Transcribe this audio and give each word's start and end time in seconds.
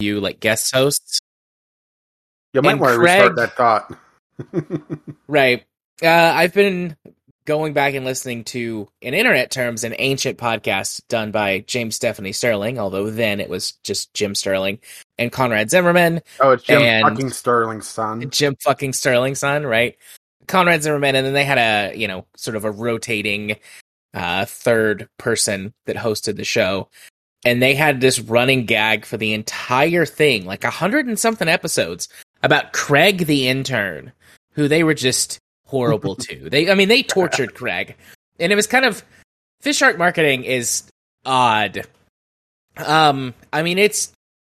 you 0.00 0.20
like 0.20 0.40
guest 0.40 0.74
hosts. 0.74 1.18
You 2.52 2.62
might 2.62 2.72
And 2.72 2.80
want 2.80 2.92
to 2.94 2.98
Craig- 2.98 3.20
restart 3.30 3.36
that 3.36 3.56
thought. 3.56 3.98
Right. 5.28 5.64
Uh, 6.02 6.08
I've 6.08 6.54
been 6.54 6.96
going 7.44 7.72
back 7.72 7.94
and 7.94 8.04
listening 8.04 8.44
to, 8.44 8.88
in 9.00 9.14
internet 9.14 9.50
terms, 9.50 9.84
an 9.84 9.94
ancient 9.98 10.38
podcast 10.38 11.02
done 11.08 11.30
by 11.30 11.60
James 11.66 11.94
Stephanie 11.96 12.32
Sterling, 12.32 12.78
although 12.78 13.10
then 13.10 13.40
it 13.40 13.48
was 13.48 13.72
just 13.84 14.12
Jim 14.14 14.34
Sterling 14.34 14.78
and 15.18 15.30
Conrad 15.30 15.70
Zimmerman, 15.70 16.22
oh, 16.40 16.52
it's 16.52 16.64
Jim 16.64 16.82
And- 16.82 17.04
fucking 17.06 17.30
Sterling's 17.30 17.86
son. 17.88 18.28
Jim 18.30 18.56
fucking 18.60 18.92
Sterling 18.94 19.34
son, 19.34 19.66
right? 19.66 19.96
Conrad 20.48 20.82
Zimmerman, 20.82 21.14
and 21.14 21.26
then 21.26 21.34
they 21.34 21.44
had 21.44 21.58
a, 21.58 21.96
you 21.96 22.08
know, 22.08 22.26
sort 22.36 22.56
of 22.56 22.64
a 22.64 22.70
rotating 22.70 23.56
uh, 24.14 24.44
third 24.46 25.08
person 25.18 25.72
that 25.86 25.96
hosted 25.96 26.36
the 26.36 26.44
show. 26.44 26.88
And 27.44 27.62
they 27.62 27.74
had 27.74 28.00
this 28.00 28.20
running 28.20 28.66
gag 28.66 29.06
for 29.06 29.16
the 29.16 29.32
entire 29.32 30.04
thing, 30.04 30.44
like 30.44 30.64
a 30.64 30.70
hundred 30.70 31.06
and 31.06 31.18
something 31.18 31.48
episodes, 31.48 32.08
about 32.42 32.72
Craig 32.72 33.26
the 33.26 33.48
intern, 33.48 34.12
who 34.52 34.68
they 34.68 34.84
were 34.84 34.94
just 34.94 35.38
horrible 35.66 36.14
to. 36.16 36.50
They, 36.50 36.70
I 36.70 36.74
mean, 36.74 36.88
they 36.88 37.02
tortured 37.02 37.54
Craig, 37.54 37.96
and 38.38 38.52
it 38.52 38.56
was 38.56 38.66
kind 38.66 38.84
of 38.84 39.02
fish 39.60 39.76
shark 39.76 39.98
marketing 39.98 40.44
is 40.44 40.84
odd. 41.24 41.86
Um, 42.76 43.34
I 43.52 43.62
mean, 43.62 43.78
it's 43.78 44.12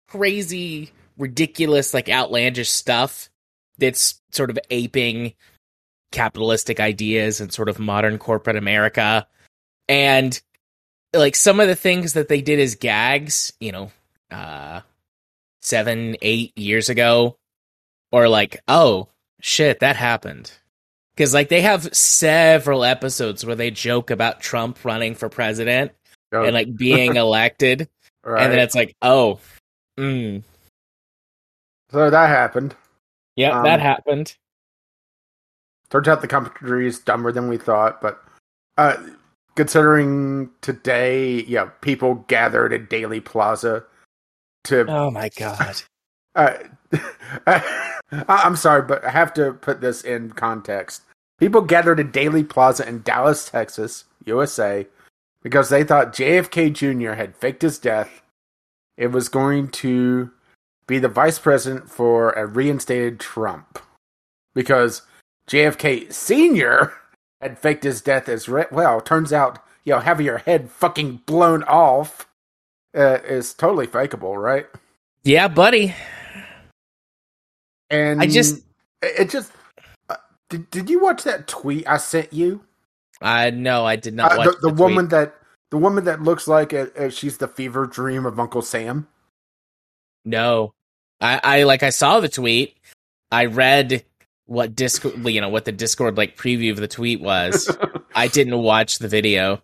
crazy, 0.08 0.90
ridiculous, 1.18 1.94
like 1.94 2.08
outlandish 2.08 2.70
stuff 2.70 3.28
that's 3.78 4.20
sort 4.30 4.50
of 4.50 4.58
aping 4.70 5.34
capitalistic 6.12 6.80
ideas 6.80 7.40
and 7.40 7.52
sort 7.52 7.68
of 7.68 7.78
modern 7.78 8.18
corporate 8.18 8.56
America. 8.56 9.26
And 9.88 10.40
like 11.14 11.34
some 11.36 11.60
of 11.60 11.68
the 11.68 11.76
things 11.76 12.12
that 12.14 12.28
they 12.28 12.40
did 12.40 12.58
as 12.60 12.74
gags, 12.74 13.52
you 13.60 13.72
know, 13.72 13.90
uh 14.30 14.80
seven, 15.62 16.16
eight 16.22 16.56
years 16.56 16.88
ago, 16.88 17.36
or 18.12 18.28
like, 18.28 18.60
oh 18.68 19.08
shit, 19.40 19.80
that 19.80 19.96
happened. 19.96 20.52
Cause 21.16 21.34
like 21.34 21.48
they 21.48 21.60
have 21.62 21.94
several 21.94 22.84
episodes 22.84 23.44
where 23.44 23.56
they 23.56 23.70
joke 23.70 24.10
about 24.10 24.40
Trump 24.40 24.84
running 24.84 25.14
for 25.14 25.28
president 25.28 25.92
Oh, 26.32 26.44
and 26.44 26.54
like 26.54 26.74
being 26.76 27.16
elected. 27.16 27.88
right. 28.24 28.42
And 28.44 28.52
then 28.52 28.60
it's 28.60 28.74
like, 28.76 28.94
oh, 29.02 29.40
mm, 29.98 30.42
so 31.90 32.08
that 32.08 32.28
happened. 32.28 32.74
yeah, 33.36 33.58
Um, 33.58 33.64
that 33.64 33.80
happened. 33.80 34.36
Turns 35.90 36.06
out 36.06 36.20
the 36.20 36.28
country 36.28 36.86
is 36.86 37.00
dumber 37.00 37.32
than 37.32 37.48
we 37.48 37.58
thought, 37.58 38.00
but 38.00 38.22
uh, 38.78 38.96
considering 39.54 40.50
today, 40.60 41.42
yeah, 41.44 41.66
people 41.80 42.24
gathered 42.28 42.72
at 42.72 42.88
Dealey 42.88 43.24
Plaza 43.24 43.84
to. 44.64 44.86
Oh 44.88 45.10
my 45.10 45.28
god. 45.36 45.76
Uh, 46.36 46.54
I- 47.48 47.80
I'm 48.28 48.54
sorry, 48.54 48.82
but 48.82 49.04
I 49.04 49.10
have 49.10 49.34
to 49.34 49.52
put 49.52 49.80
this 49.80 50.02
in 50.02 50.30
context. 50.30 51.02
People 51.40 51.62
gathered 51.62 51.98
at 51.98 52.12
Dealey 52.12 52.48
Plaza 52.48 52.88
in 52.88 53.02
Dallas, 53.02 53.48
Texas, 53.48 54.04
USA, 54.26 54.86
because 55.42 55.70
they 55.70 55.82
thought 55.82 56.12
JFK 56.14 56.72
Jr. 56.72 57.14
had 57.14 57.34
faked 57.34 57.62
his 57.62 57.78
death. 57.78 58.22
It 58.96 59.08
was 59.08 59.28
going 59.28 59.68
to 59.68 60.30
be 60.86 60.98
the 61.00 61.08
vice 61.08 61.38
president 61.40 61.90
for 61.90 62.30
a 62.30 62.46
reinstated 62.46 63.18
Trump. 63.18 63.80
Because 64.54 65.02
JFK 65.48 66.12
Sr. 66.12 66.92
had 67.40 67.58
faked 67.58 67.84
his 67.84 68.00
death 68.00 68.28
as 68.28 68.48
re- 68.48 68.66
well. 68.70 69.00
Turns 69.00 69.32
out, 69.32 69.58
you 69.84 69.92
know, 69.94 70.00
having 70.00 70.26
your 70.26 70.38
head 70.38 70.70
fucking 70.70 71.22
blown 71.26 71.62
off 71.64 72.28
uh, 72.96 73.18
is 73.24 73.54
totally 73.54 73.86
fakeable, 73.86 74.40
right? 74.40 74.66
Yeah, 75.24 75.48
buddy. 75.48 75.94
And 77.90 78.20
I 78.20 78.26
just- 78.26 78.62
it 79.02 79.30
just 79.30 79.52
uh, 80.08 80.16
did. 80.48 80.70
Did 80.70 80.90
you 80.90 81.00
watch 81.02 81.22
that 81.24 81.46
tweet 81.48 81.88
I 81.88 81.96
sent 81.96 82.32
you? 82.32 82.64
Uh 83.22 83.50
no, 83.52 83.84
I 83.86 83.96
did 83.96 84.14
not 84.14 84.32
Uh, 84.32 84.36
watch 84.38 84.46
the, 84.46 84.52
the 84.52 84.68
tweet. 84.68 84.78
woman 84.78 85.08
that 85.08 85.34
the 85.70 85.76
woman 85.78 86.04
that 86.04 86.22
looks 86.22 86.46
like 86.48 86.72
uh 86.72 86.86
uh 86.98 87.08
she's 87.10 87.36
the 87.38 87.48
fever 87.48 87.86
dream 87.86 88.24
of 88.26 88.38
Uncle 88.40 88.62
Sam. 88.62 89.08
No. 90.24 90.72
I, 91.20 91.40
I 91.42 91.62
like 91.64 91.82
I 91.82 91.90
saw 91.90 92.20
the 92.20 92.28
tweet. 92.30 92.76
I 93.30 93.44
read 93.46 94.04
what 94.50 94.74
Discord 94.74 95.14
you 95.26 95.40
know, 95.40 95.48
what 95.48 95.64
the 95.64 95.70
Discord 95.70 96.16
like 96.16 96.36
preview 96.36 96.72
of 96.72 96.78
the 96.78 96.88
tweet 96.88 97.20
was. 97.20 97.74
I 98.16 98.26
didn't 98.26 98.58
watch 98.58 98.98
the 98.98 99.06
video. 99.06 99.62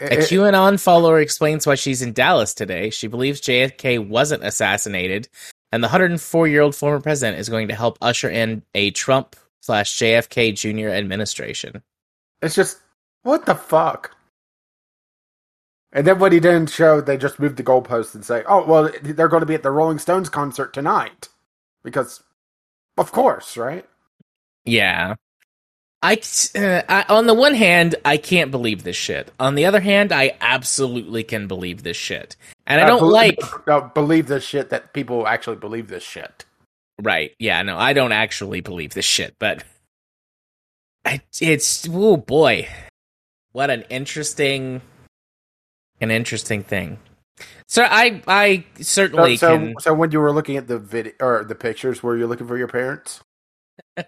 A 0.00 0.12
eh, 0.12 0.16
eh, 0.16 0.20
QAnon 0.22 0.82
follower 0.82 1.20
explains 1.20 1.64
why 1.64 1.76
she's 1.76 2.02
in 2.02 2.12
Dallas 2.12 2.54
today. 2.54 2.90
She 2.90 3.06
believes 3.06 3.40
JFK 3.40 4.06
wasn't 4.08 4.42
assassinated, 4.42 5.28
and 5.70 5.82
the 5.82 5.86
104 5.86 6.48
year 6.48 6.60
old 6.60 6.74
former 6.74 7.00
president 7.00 7.38
is 7.38 7.48
going 7.48 7.68
to 7.68 7.74
help 7.74 7.98
usher 8.02 8.28
in 8.28 8.62
a 8.74 8.90
Trump 8.90 9.36
slash 9.60 9.96
JFK 9.96 10.56
Jr. 10.56 10.88
administration. 10.88 11.82
it's 12.42 12.56
just 12.56 12.78
what 13.22 13.46
the 13.46 13.54
fuck. 13.54 14.16
And 15.92 16.04
then 16.04 16.18
what 16.18 16.32
he 16.32 16.40
didn't 16.40 16.70
show, 16.70 17.00
they 17.00 17.16
just 17.16 17.38
moved 17.38 17.58
the 17.58 17.62
goalpost 17.62 18.16
and 18.16 18.24
say, 18.24 18.42
"Oh, 18.48 18.66
well, 18.66 18.90
they're 19.02 19.28
going 19.28 19.42
to 19.42 19.46
be 19.46 19.54
at 19.54 19.62
the 19.62 19.70
Rolling 19.70 20.00
Stones 20.00 20.28
concert 20.28 20.74
tonight," 20.74 21.28
because, 21.84 22.24
of 22.98 23.12
course, 23.12 23.56
right? 23.56 23.86
Yeah. 24.64 25.14
I, 26.02 26.20
uh, 26.54 26.82
I 26.88 27.04
on 27.08 27.26
the 27.26 27.34
one 27.34 27.54
hand, 27.54 27.96
I 28.04 28.18
can't 28.18 28.50
believe 28.52 28.84
this 28.84 28.96
shit. 28.96 29.32
On 29.40 29.56
the 29.56 29.66
other 29.66 29.80
hand, 29.80 30.12
I 30.12 30.36
absolutely 30.40 31.24
can 31.24 31.48
believe 31.48 31.82
this 31.82 31.96
shit. 31.96 32.36
And 32.66 32.80
I 32.80 32.84
Uh, 32.84 32.88
don't 32.88 33.00
bel- 33.00 33.12
like 33.12 33.40
uh, 33.68 33.80
believe 33.94 34.28
this 34.28 34.44
shit 34.44 34.70
that 34.70 34.92
people 34.92 35.26
actually 35.26 35.56
believe 35.56 35.88
this 35.88 36.04
shit. 36.04 36.44
Right. 37.02 37.32
Yeah, 37.38 37.62
no, 37.62 37.78
I 37.78 37.94
don't 37.94 38.12
actually 38.12 38.60
believe 38.60 38.94
this 38.94 39.04
shit, 39.06 39.36
but 39.40 39.64
I, 41.04 41.20
it's 41.40 41.88
oh 41.90 42.16
boy. 42.16 42.68
What 43.52 43.70
an 43.70 43.82
interesting 43.90 44.82
an 46.00 46.10
interesting 46.12 46.62
thing. 46.62 46.98
So 47.66 47.84
I 47.84 48.22
I 48.26 48.64
certainly 48.80 49.36
so, 49.36 49.56
can 49.56 49.74
so 49.80 49.94
when 49.94 50.10
you 50.10 50.20
were 50.20 50.32
looking 50.32 50.56
at 50.56 50.68
the 50.68 50.78
video 50.78 51.12
or 51.20 51.44
the 51.44 51.54
pictures, 51.54 52.02
were 52.02 52.16
you 52.16 52.26
looking 52.26 52.46
for 52.46 52.56
your 52.56 52.68
parents? 52.68 53.20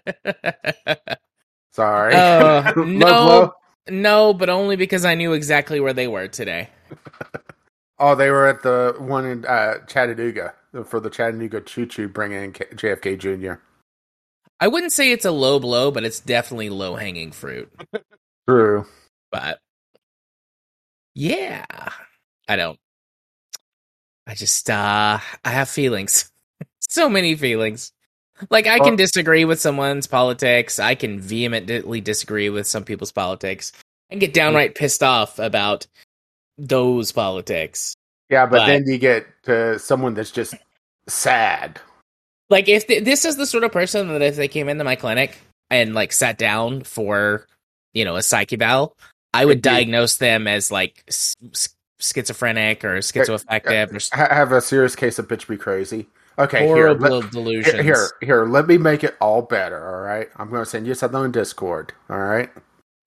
Sorry. 1.71 2.13
Uh, 2.13 2.73
no. 2.77 3.53
No, 3.89 4.33
but 4.33 4.49
only 4.49 4.75
because 4.75 5.05
I 5.05 5.15
knew 5.15 5.33
exactly 5.33 5.79
where 5.79 5.93
they 5.93 6.07
were 6.07 6.27
today. 6.27 6.69
Oh, 8.03 8.15
they 8.15 8.31
were 8.31 8.47
at 8.47 8.63
the 8.63 8.95
one 8.97 9.27
in 9.27 9.45
uh, 9.45 9.85
Chattanooga 9.85 10.55
for 10.85 10.99
the 10.99 11.11
Chattanooga 11.11 11.61
Choo 11.61 11.85
Choo 11.85 12.07
bringing 12.07 12.45
in 12.45 12.51
K- 12.51 12.65
JFK 12.73 13.19
Jr. 13.19 13.61
I 14.59 14.69
wouldn't 14.69 14.91
say 14.91 15.11
it's 15.11 15.23
a 15.23 15.29
low 15.29 15.59
blow, 15.59 15.91
but 15.91 16.03
it's 16.03 16.19
definitely 16.19 16.71
low 16.71 16.95
hanging 16.95 17.31
fruit. 17.31 17.71
True. 18.49 18.87
But 19.31 19.59
yeah, 21.13 21.63
I 22.47 22.55
don't. 22.55 22.79
I 24.31 24.33
just 24.33 24.69
uh 24.69 25.19
I 25.43 25.49
have 25.49 25.67
feelings. 25.67 26.31
so 26.79 27.09
many 27.09 27.35
feelings. 27.35 27.91
Like 28.49 28.65
I 28.65 28.79
can 28.79 28.95
disagree 28.95 29.43
with 29.43 29.59
someone's 29.59 30.07
politics. 30.07 30.79
I 30.79 30.95
can 30.95 31.19
vehemently 31.19 31.99
disagree 31.99 32.49
with 32.49 32.65
some 32.65 32.85
people's 32.85 33.11
politics 33.11 33.73
and 34.09 34.21
get 34.21 34.33
downright 34.33 34.73
pissed 34.73 35.03
off 35.03 35.37
about 35.37 35.85
those 36.57 37.11
politics. 37.11 37.93
Yeah, 38.29 38.45
but, 38.45 38.59
But- 38.59 38.67
then 38.67 38.83
you 38.87 38.97
get 38.97 39.27
to 39.43 39.77
someone 39.79 40.13
that's 40.13 40.31
just 40.31 40.53
sad. 41.07 41.81
Like 42.49 42.69
if 42.69 42.87
th- 42.87 43.03
this 43.03 43.25
is 43.25 43.35
the 43.35 43.45
sort 43.45 43.65
of 43.65 43.73
person 43.73 44.07
that 44.07 44.21
if 44.21 44.37
they 44.37 44.47
came 44.47 44.69
into 44.69 44.85
my 44.85 44.95
clinic 44.95 45.37
and 45.69 45.93
like 45.93 46.13
sat 46.13 46.37
down 46.37 46.83
for, 46.83 47.47
you 47.93 48.05
know, 48.05 48.15
a 48.15 48.23
psych 48.23 48.53
eval, 48.53 48.95
I 49.33 49.43
would 49.45 49.61
diagnose 49.61 50.15
them 50.17 50.47
as 50.47 50.71
like 50.71 51.03
s- 51.09 51.35
schizophrenic 52.01 52.83
or 52.83 52.97
schizoaffective 52.97 53.91
or 53.93 53.95
s- 53.95 54.09
Ha- 54.13 54.33
have 54.33 54.51
a 54.51 54.61
serious 54.61 54.95
case 54.95 55.19
of 55.19 55.27
bitch 55.27 55.47
be 55.47 55.57
crazy. 55.57 56.07
Okay, 56.39 56.65
here, 56.65 56.87
horrible 56.87 57.19
let, 57.19 57.31
delusions. 57.31 57.73
here, 57.75 57.83
here, 57.83 58.09
here. 58.21 58.45
Let 58.45 58.67
me 58.67 58.77
make 58.77 59.03
it 59.03 59.15
all 59.21 59.41
better. 59.41 59.95
All 59.95 60.01
right, 60.01 60.29
I'm 60.37 60.49
going 60.49 60.61
to 60.63 60.69
send 60.69 60.87
you 60.87 60.93
something 60.93 61.19
on 61.19 61.31
Discord. 61.31 61.93
All 62.09 62.19
right, 62.19 62.49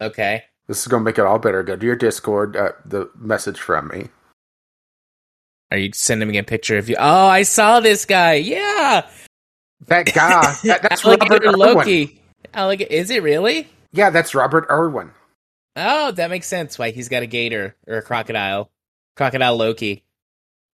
Okay. 0.01 0.45
this 0.69 0.81
is 0.83 0.87
going 0.89 1.01
to 1.03 1.05
make 1.05 1.19
it 1.19 1.25
all 1.25 1.39
better. 1.39 1.63
Go 1.63 1.75
to 1.77 1.87
your 1.87 1.97
Discord. 1.97 2.57
Uh, 2.57 2.73
the 2.85 3.11
message 3.17 3.59
from 3.59 3.89
me. 3.89 4.09
Are 5.71 5.79
you 5.79 5.91
sending 5.95 6.29
me 6.29 6.39
a 6.39 6.45
picture 6.45 6.79
of 6.79 6.89
you? 6.89 6.97
Oh, 6.99 7.27
I 7.27 7.43
saw 7.43 7.81
this 7.81 8.05
guy. 8.05 8.35
Yeah. 8.35 9.09
That 9.87 10.07
guy. 10.15 10.55
that, 10.65 10.83
that's 10.83 11.05
Robert 11.05 11.43
Irwin. 11.45 11.59
Loki. 11.59 12.21
Alligator. 12.53 12.93
Is 12.93 13.11
it 13.11 13.23
really? 13.23 13.69
Yeah, 13.93 14.11
that's 14.11 14.35
Robert 14.35 14.67
Irwin. 14.71 15.11
Oh, 15.77 16.13
that 16.13 16.31
makes 16.31 16.47
sense. 16.47 16.79
Why 16.79 16.91
he's 16.91 17.09
got 17.09 17.23
a 17.25 17.27
gator 17.27 17.75
or 17.89 17.97
a 17.97 18.03
crocodile. 18.03 18.71
Crocodile 19.17 19.57
Loki. 19.57 20.05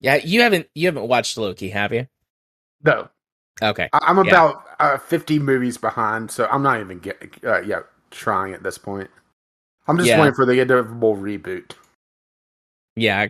Yeah, 0.01 0.17
you 0.17 0.43
haven't 0.43 0.69
you 0.75 0.87
haven't 0.87 1.09
watched 1.09 1.37
Loki, 1.39 1.71
have 1.71 1.93
you? 1.93 2.07
No, 2.83 3.09
Okay. 3.63 3.89
I- 3.93 3.99
I'm 4.07 4.17
Yeah. 4.25 4.31
about 4.33 4.65
uh, 4.81 4.97
50 4.99 5.39
movies 5.39 5.77
behind, 5.77 6.31
so 6.31 6.47
I'm 6.51 6.63
not 6.63 6.81
even 6.81 6.99
get 7.01 7.23
uh, 7.45 7.61
yeah 7.63 7.81
trying 8.11 8.55
at 8.55 8.63
this 8.63 8.79
point. 8.79 9.11
I'm 9.89 9.97
just 9.99 10.09
Yeah. 10.09 10.21
waiting 10.21 10.35
for 10.35 10.47
the 10.47 10.61
inevitable 10.61 11.17
reboot. 11.17 11.73
Yeah. 12.97 13.29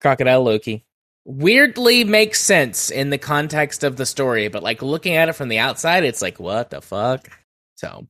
Crocodile 0.00 0.42
Loki. 0.42 0.84
weirdly 1.24 2.04
makes 2.04 2.40
sense 2.40 2.90
in 2.90 3.10
the 3.10 3.18
context 3.18 3.84
of 3.84 3.96
the 3.98 4.06
story, 4.06 4.48
but 4.48 4.62
like 4.62 4.80
looking 4.80 5.14
at 5.16 5.28
it 5.28 5.34
from 5.34 5.48
the 5.48 5.58
outside, 5.58 6.02
it's 6.04 6.22
like, 6.22 6.40
what 6.40 6.70
the 6.70 6.80
fuck? 6.80 7.28
So, 7.76 8.06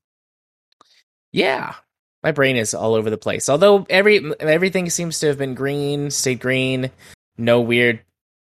yeah, 1.32 1.74
my 2.22 2.32
brain 2.32 2.56
is 2.56 2.74
all 2.74 2.94
over 2.94 3.10
the 3.10 3.18
place. 3.18 3.48
Although 3.48 3.86
every 3.88 4.32
everything 4.40 4.90
seems 4.90 5.18
to 5.20 5.28
have 5.28 5.38
been 5.38 5.54
green, 5.54 6.10
stayed 6.10 6.40
green, 6.40 6.90
no 7.36 7.60
weird 7.60 8.00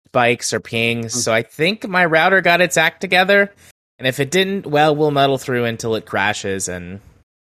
spikes 0.07 0.54
or 0.54 0.60
pings. 0.60 1.13
Mm. 1.13 1.18
So 1.18 1.33
I 1.33 1.42
think 1.44 1.88
my 1.88 2.06
router 2.06 2.42
got 2.42 2.62
its 2.62 2.77
act 2.77 3.01
together. 3.01 3.51
And 4.00 4.07
if 4.07 4.19
it 4.19 4.31
didn't, 4.31 4.66
well, 4.66 4.95
we'll 4.95 5.12
muddle 5.12 5.38
through 5.38 5.66
until 5.66 5.95
it 5.95 6.06
crashes 6.06 6.68
and, 6.68 7.00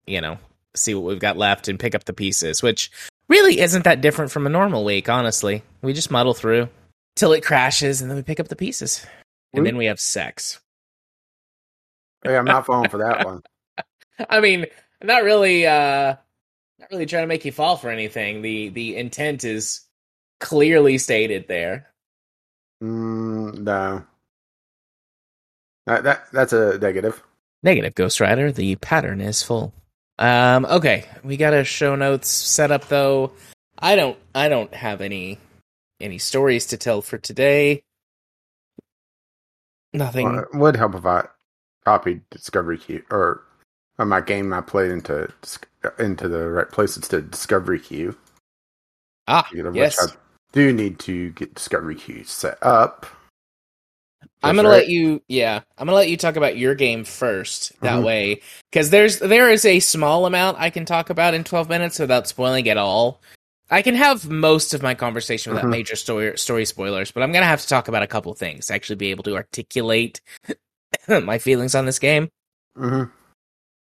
you 0.05 0.21
know, 0.21 0.37
see 0.75 0.93
what 0.93 1.03
we've 1.03 1.19
got 1.19 1.37
left 1.37 1.67
and 1.67 1.79
pick 1.79 1.95
up 1.95 2.05
the 2.05 2.13
pieces, 2.13 2.61
which 2.61 2.91
really 3.27 3.59
isn't 3.59 3.83
that 3.83 4.01
different 4.01 4.31
from 4.31 4.45
a 4.45 4.49
normal 4.49 4.83
week, 4.83 5.09
honestly. 5.09 5.63
We 5.81 5.93
just 5.93 6.11
muddle 6.11 6.33
through 6.33 6.69
till 7.15 7.33
it 7.33 7.43
crashes 7.43 8.01
and 8.01 8.09
then 8.09 8.17
we 8.17 8.23
pick 8.23 8.39
up 8.39 8.47
the 8.47 8.55
pieces. 8.55 9.05
And 9.53 9.65
then 9.65 9.77
we 9.77 9.85
have 9.85 9.99
sex. 9.99 10.59
Hey, 12.23 12.35
I'm 12.35 12.45
not 12.45 12.65
falling 12.65 12.89
for 12.89 12.97
that 12.97 13.25
one. 13.25 13.41
I 14.29 14.41
mean, 14.41 14.65
not 15.03 15.23
really 15.23 15.65
uh 15.65 16.15
not 16.79 16.91
really 16.91 17.05
trying 17.05 17.23
to 17.23 17.27
make 17.27 17.45
you 17.45 17.51
fall 17.51 17.77
for 17.77 17.89
anything. 17.89 18.41
The 18.41 18.69
the 18.69 18.97
intent 18.97 19.43
is 19.43 19.81
clearly 20.39 20.97
stated 20.97 21.47
there. 21.47 21.87
Mm, 22.83 23.59
no. 23.59 24.03
That, 25.85 26.03
that 26.03 26.25
that's 26.31 26.53
a 26.53 26.77
negative. 26.77 27.23
Negative 27.63 27.95
Ghost 27.95 28.19
Rider, 28.19 28.51
the 28.51 28.75
pattern 28.77 29.21
is 29.21 29.43
full. 29.43 29.73
Um 30.19 30.65
okay, 30.65 31.05
we 31.23 31.37
got 31.37 31.53
a 31.53 31.63
show 31.63 31.95
notes 31.95 32.29
set 32.29 32.71
up 32.71 32.87
though. 32.87 33.31
I 33.77 33.95
don't 33.95 34.17
I 34.33 34.49
don't 34.49 34.73
have 34.73 35.01
any 35.01 35.39
any 35.99 36.17
stories 36.17 36.67
to 36.67 36.77
tell 36.77 37.01
for 37.01 37.17
today. 37.17 37.83
Nothing. 39.93 40.25
Well, 40.25 40.39
it 40.39 40.53
would 40.53 40.75
help 40.75 40.95
if 40.95 41.05
I 41.05 41.27
copied 41.85 42.29
Discovery 42.29 42.77
Queue 42.77 43.03
or, 43.09 43.43
or 43.97 44.05
my 44.05 44.21
game 44.21 44.53
I 44.53 44.61
played 44.61 44.91
into 44.91 45.31
into 45.99 46.27
the 46.27 46.49
right 46.49 46.69
place 46.69 46.95
instead 46.97 47.19
of 47.19 47.31
Discovery 47.31 47.79
Queue. 47.79 48.15
ah, 49.27 49.47
yes. 49.51 49.97
I 49.99 50.15
do 50.51 50.73
need 50.73 50.99
to 50.99 51.29
get 51.31 51.53
Discovery 51.55 51.95
Queue 51.95 52.23
set 52.23 52.57
up. 52.61 53.05
I'm 54.43 54.55
gonna 54.55 54.69
right. 54.69 54.79
let 54.79 54.87
you. 54.89 55.21
Yeah, 55.27 55.61
I'm 55.77 55.87
gonna 55.87 55.95
let 55.95 56.09
you 56.09 56.17
talk 56.17 56.35
about 56.35 56.57
your 56.57 56.75
game 56.75 57.03
first. 57.03 57.71
That 57.81 57.99
Mhm. 57.99 58.03
way, 58.03 58.41
because 58.71 58.89
there's 58.89 59.19
there 59.19 59.49
is 59.49 59.65
a 59.65 59.79
small 59.79 60.25
amount 60.25 60.59
I 60.59 60.69
can 60.69 60.85
talk 60.85 61.09
about 61.09 61.33
in 61.33 61.43
12 61.43 61.69
minutes 61.69 61.99
without 61.99 62.27
spoiling 62.27 62.65
it 62.65 62.77
all. 62.77 63.21
I 63.71 63.81
can 63.81 63.95
have 63.95 64.29
most 64.29 64.75
of 64.75 64.83
my 64.83 64.93
conversation 64.93 65.51
without 65.53 65.67
Mhm. 65.67 65.71
major 65.71 65.95
story 65.95 66.37
story 66.37 66.65
spoilers, 66.65 67.11
but 67.11 67.23
I'm 67.23 67.31
gonna 67.31 67.45
have 67.47 67.61
to 67.61 67.67
talk 67.67 67.87
about 67.87 68.03
a 68.03 68.07
couple 68.07 68.33
things. 68.35 68.67
to 68.67 68.73
Actually, 68.73 68.97
be 68.97 69.09
able 69.11 69.23
to 69.23 69.35
articulate 69.35 70.21
my 71.07 71.37
feelings 71.39 71.73
on 71.73 71.85
this 71.85 71.99
game. 71.99 72.29
Mhm. 72.77 73.09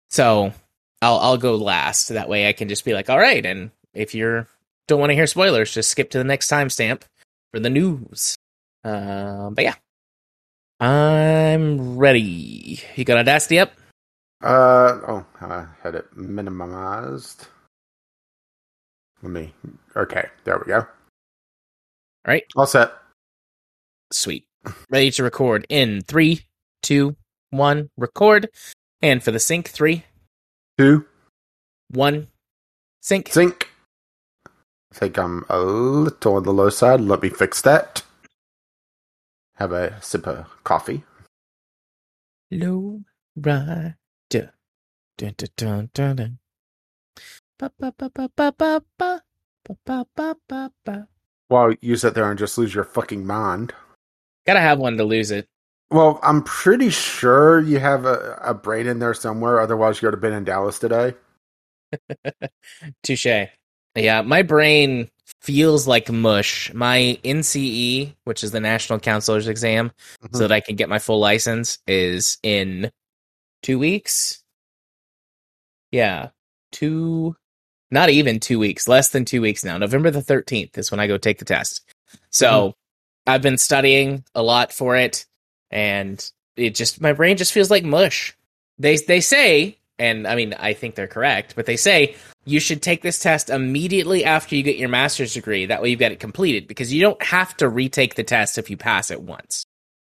So 0.10 0.54
I'll 1.02 1.20
I'll 1.20 1.38
go 1.38 1.56
last. 1.56 2.10
That 2.10 2.30
way, 2.30 2.48
I 2.48 2.54
can 2.54 2.70
just 2.70 2.86
be 2.86 2.94
like, 2.94 3.10
all 3.10 3.20
right. 3.20 3.46
And 3.46 3.72
if 3.94 4.14
you're 4.16 4.48
don't 4.88 5.00
want 5.00 5.12
to 5.12 5.16
hear 5.16 5.28
spoilers, 5.28 5.74
just 5.74 5.90
skip 5.90 6.10
to 6.12 6.18
the 6.18 6.24
next 6.24 6.50
timestamp 6.50 7.04
for 7.52 7.60
the 7.60 7.70
news. 7.70 8.36
Uh, 8.84 9.50
but 9.52 9.64
yeah, 9.64 9.76
I'm 10.80 11.98
ready. 11.98 12.82
You 12.96 13.06
got 13.06 13.18
Audacity 13.18 13.60
up? 13.60 13.74
Uh 14.42 15.00
oh, 15.08 15.26
I 15.42 15.68
had 15.84 15.96
it 15.96 16.06
minimized. 16.16 17.48
Let 19.22 19.32
me. 19.32 19.54
Okay, 19.96 20.26
there 20.46 20.58
we 20.58 20.66
go. 20.66 20.78
All 20.78 20.88
right, 22.26 22.44
All 22.56 22.66
set. 22.66 22.94
Sweet. 24.12 24.46
Ready 24.90 25.12
to 25.12 25.24
record 25.24 25.66
in 25.70 26.02
three, 26.02 26.42
two, 26.82 27.16
one. 27.50 27.90
Record. 27.98 28.50
And 29.02 29.24
for 29.24 29.32
the 29.32 29.40
sync, 29.40 29.70
three, 29.70 30.04
Two 30.78 31.06
one, 31.92 32.28
sync. 33.02 33.30
Sync. 33.30 33.68
I 34.92 34.96
think 34.96 35.18
I'm 35.18 35.46
a 35.50 35.60
little 35.60 36.36
on 36.36 36.44
the 36.44 36.54
low 36.54 36.70
side. 36.70 37.02
Let 37.02 37.22
me 37.22 37.30
fix 37.30 37.62
that. 37.62 38.04
Have 39.56 39.72
a 39.72 40.02
sip 40.02 40.28
of 40.28 40.48
coffee. 40.64 41.04
Low 42.52 43.02
rider. 43.36 43.96
Dun, 44.30 44.50
dun, 45.18 45.34
dun, 45.58 45.90
dun, 45.94 46.16
dun. 46.16 46.40
Ba, 47.60 47.72
ba, 47.78 47.94
ba, 47.98 48.10
ba, 48.10 48.30
ba, 48.36 48.54
ba, 48.58 48.82
ba. 48.98 49.22
Ba, 49.66 49.76
ba, 49.86 50.06
ba, 50.16 50.36
ba, 50.48 50.72
ba. 50.86 51.08
While 51.50 51.76
you 51.82 51.96
sit 51.98 52.14
there 52.14 52.30
and 52.30 52.40
just 52.40 52.58
lose 52.58 52.74
your 52.74 52.84
fucking 52.86 53.26
mind. 53.28 53.74
Gotta 54.48 54.62
have 54.62 54.80
one 54.80 54.98
to 54.98 55.04
lose 55.04 55.32
it. 55.32 55.48
Well, 55.92 56.20
I'm 56.22 56.44
pretty 56.44 56.90
sure 56.92 57.60
you 57.62 57.80
have 57.80 58.06
a, 58.06 58.38
a 58.44 58.54
brain 58.54 58.88
in 58.88 59.00
there 59.00 59.14
somewhere. 59.14 59.60
Otherwise, 59.60 60.02
you 60.02 60.08
would 60.08 60.14
have 60.14 60.22
been 60.22 60.34
in 60.34 60.44
Dallas 60.44 60.78
today. 60.80 61.14
Touche. 63.04 63.48
Yeah, 63.96 64.22
my 64.22 64.44
brain 64.44 65.10
feels 65.42 65.88
like 65.88 66.12
mush. 66.12 66.72
My 66.74 67.18
NCE, 67.24 68.14
which 68.26 68.44
is 68.44 68.52
the 68.52 68.60
National 68.60 69.00
Counselor's 69.00 69.48
Exam, 69.48 69.92
Mhm. 70.24 70.36
so 70.36 70.40
that 70.48 70.52
I 70.52 70.60
can 70.60 70.76
get 70.76 70.90
my 70.90 71.00
full 71.00 71.20
license, 71.20 71.80
is 71.88 72.38
in 72.44 72.92
two 73.64 73.80
weeks. 73.80 74.44
Yeah, 75.92 76.30
two, 76.72 77.36
not 77.90 78.10
even 78.12 78.40
two 78.40 78.60
weeks, 78.60 78.88
less 78.88 79.10
than 79.10 79.26
two 79.26 79.42
weeks 79.42 79.64
now. 79.64 79.78
November 79.80 80.12
the 80.12 80.22
13th 80.22 80.78
is 80.78 80.92
when 80.92 81.00
I 81.00 81.08
go 81.08 81.18
take 81.18 81.40
the 81.40 81.46
test. 81.46 81.82
So 82.30 82.76
I've 83.26 83.42
been 83.42 83.58
studying 83.58 84.24
a 84.36 84.44
lot 84.44 84.72
for 84.72 84.96
it, 84.96 85.26
and 85.72 86.32
it 86.56 86.76
just, 86.76 87.02
my 87.02 87.14
brain 87.14 87.38
just 87.38 87.54
feels 87.54 87.72
like 87.72 87.84
mush. 87.84 88.36
They, 88.78 88.98
they 88.98 89.22
say, 89.22 89.78
and 89.98 90.26
I 90.28 90.36
mean, 90.36 90.54
I 90.54 90.74
think 90.74 90.96
they're 90.96 91.08
correct, 91.08 91.56
but 91.56 91.66
they 91.66 91.76
say 91.76 92.16
you 92.46 92.60
should 92.60 92.82
take 92.82 93.02
this 93.02 93.20
test 93.20 93.50
immediately 93.50 94.24
after 94.24 94.56
you 94.56 94.64
get 94.64 94.78
your 94.78 94.90
master's 94.90 95.34
degree. 95.34 95.66
That 95.66 95.82
way 95.82 95.90
you've 95.90 96.00
got 96.00 96.14
it 96.14 96.20
completed 96.20 96.68
because 96.68 96.94
you 96.94 97.02
don't 97.02 97.22
have 97.22 97.56
to 97.58 97.68
retake 97.68 98.16
the 98.16 98.24
test 98.24 98.58
if 98.58 98.70
you 98.70 98.78
pass 98.78 99.12
it 99.12 99.22
once. 99.22 99.66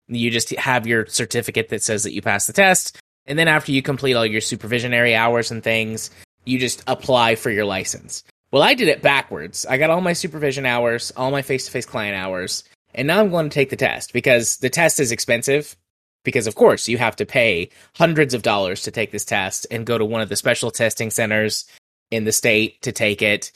You 0.09 0.31
just 0.31 0.51
have 0.51 0.87
your 0.87 1.07
certificate 1.07 1.69
that 1.69 1.83
says 1.83 2.05
that 2.05 2.13
you 2.15 2.23
passed 2.23 2.47
the 2.47 2.53
test. 2.53 2.99
And 3.27 3.39
then 3.39 3.49
after 3.49 3.73
you 3.73 3.83
complete 3.83 4.15
all 4.15 4.27
your 4.27 4.41
supervisionary 4.41 5.17
hours 5.17 5.51
and 5.51 5.63
things, 5.63 6.11
you 6.45 6.59
just 6.59 6.83
apply 6.87 7.35
for 7.35 7.51
your 7.51 7.65
license. 7.65 8.25
Well, 8.51 8.63
I 8.63 8.75
did 8.75 8.89
it 8.89 9.03
backwards. 9.03 9.67
I 9.67 9.77
got 9.77 9.91
all 9.91 10.01
my 10.01 10.15
supervision 10.15 10.67
hours, 10.67 11.13
all 11.17 11.31
my 11.31 11.43
face 11.43 11.67
to 11.67 11.71
face 11.71 11.87
client 11.87 12.17
hours, 12.17 12.65
and 12.95 13.07
now 13.07 13.21
I'm 13.21 13.31
going 13.31 13.49
to 13.49 13.55
take 13.55 13.71
the 13.71 13.77
test 13.77 14.13
because 14.13 14.59
the 14.59 14.71
test 14.71 15.01
is 15.01 15.13
expensive. 15.13 15.77
Because, 16.23 16.47
of 16.47 16.55
course, 16.55 16.87
you 16.87 16.99
have 16.99 17.17
to 17.17 17.25
pay 17.25 17.71
hundreds 17.95 18.35
of 18.35 18.43
dollars 18.43 18.83
to 18.83 18.91
take 18.91 19.11
this 19.11 19.25
test 19.25 19.67
and 19.71 19.87
go 19.87 19.97
to 19.97 20.05
one 20.05 20.21
of 20.21 20.29
the 20.29 20.37
special 20.37 20.71
testing 20.71 21.11
centers 21.11 21.65
in 22.11 22.25
the 22.25 22.33
state 22.33 22.83
to 22.83 22.93
take 22.93 23.23
it. 23.23 23.53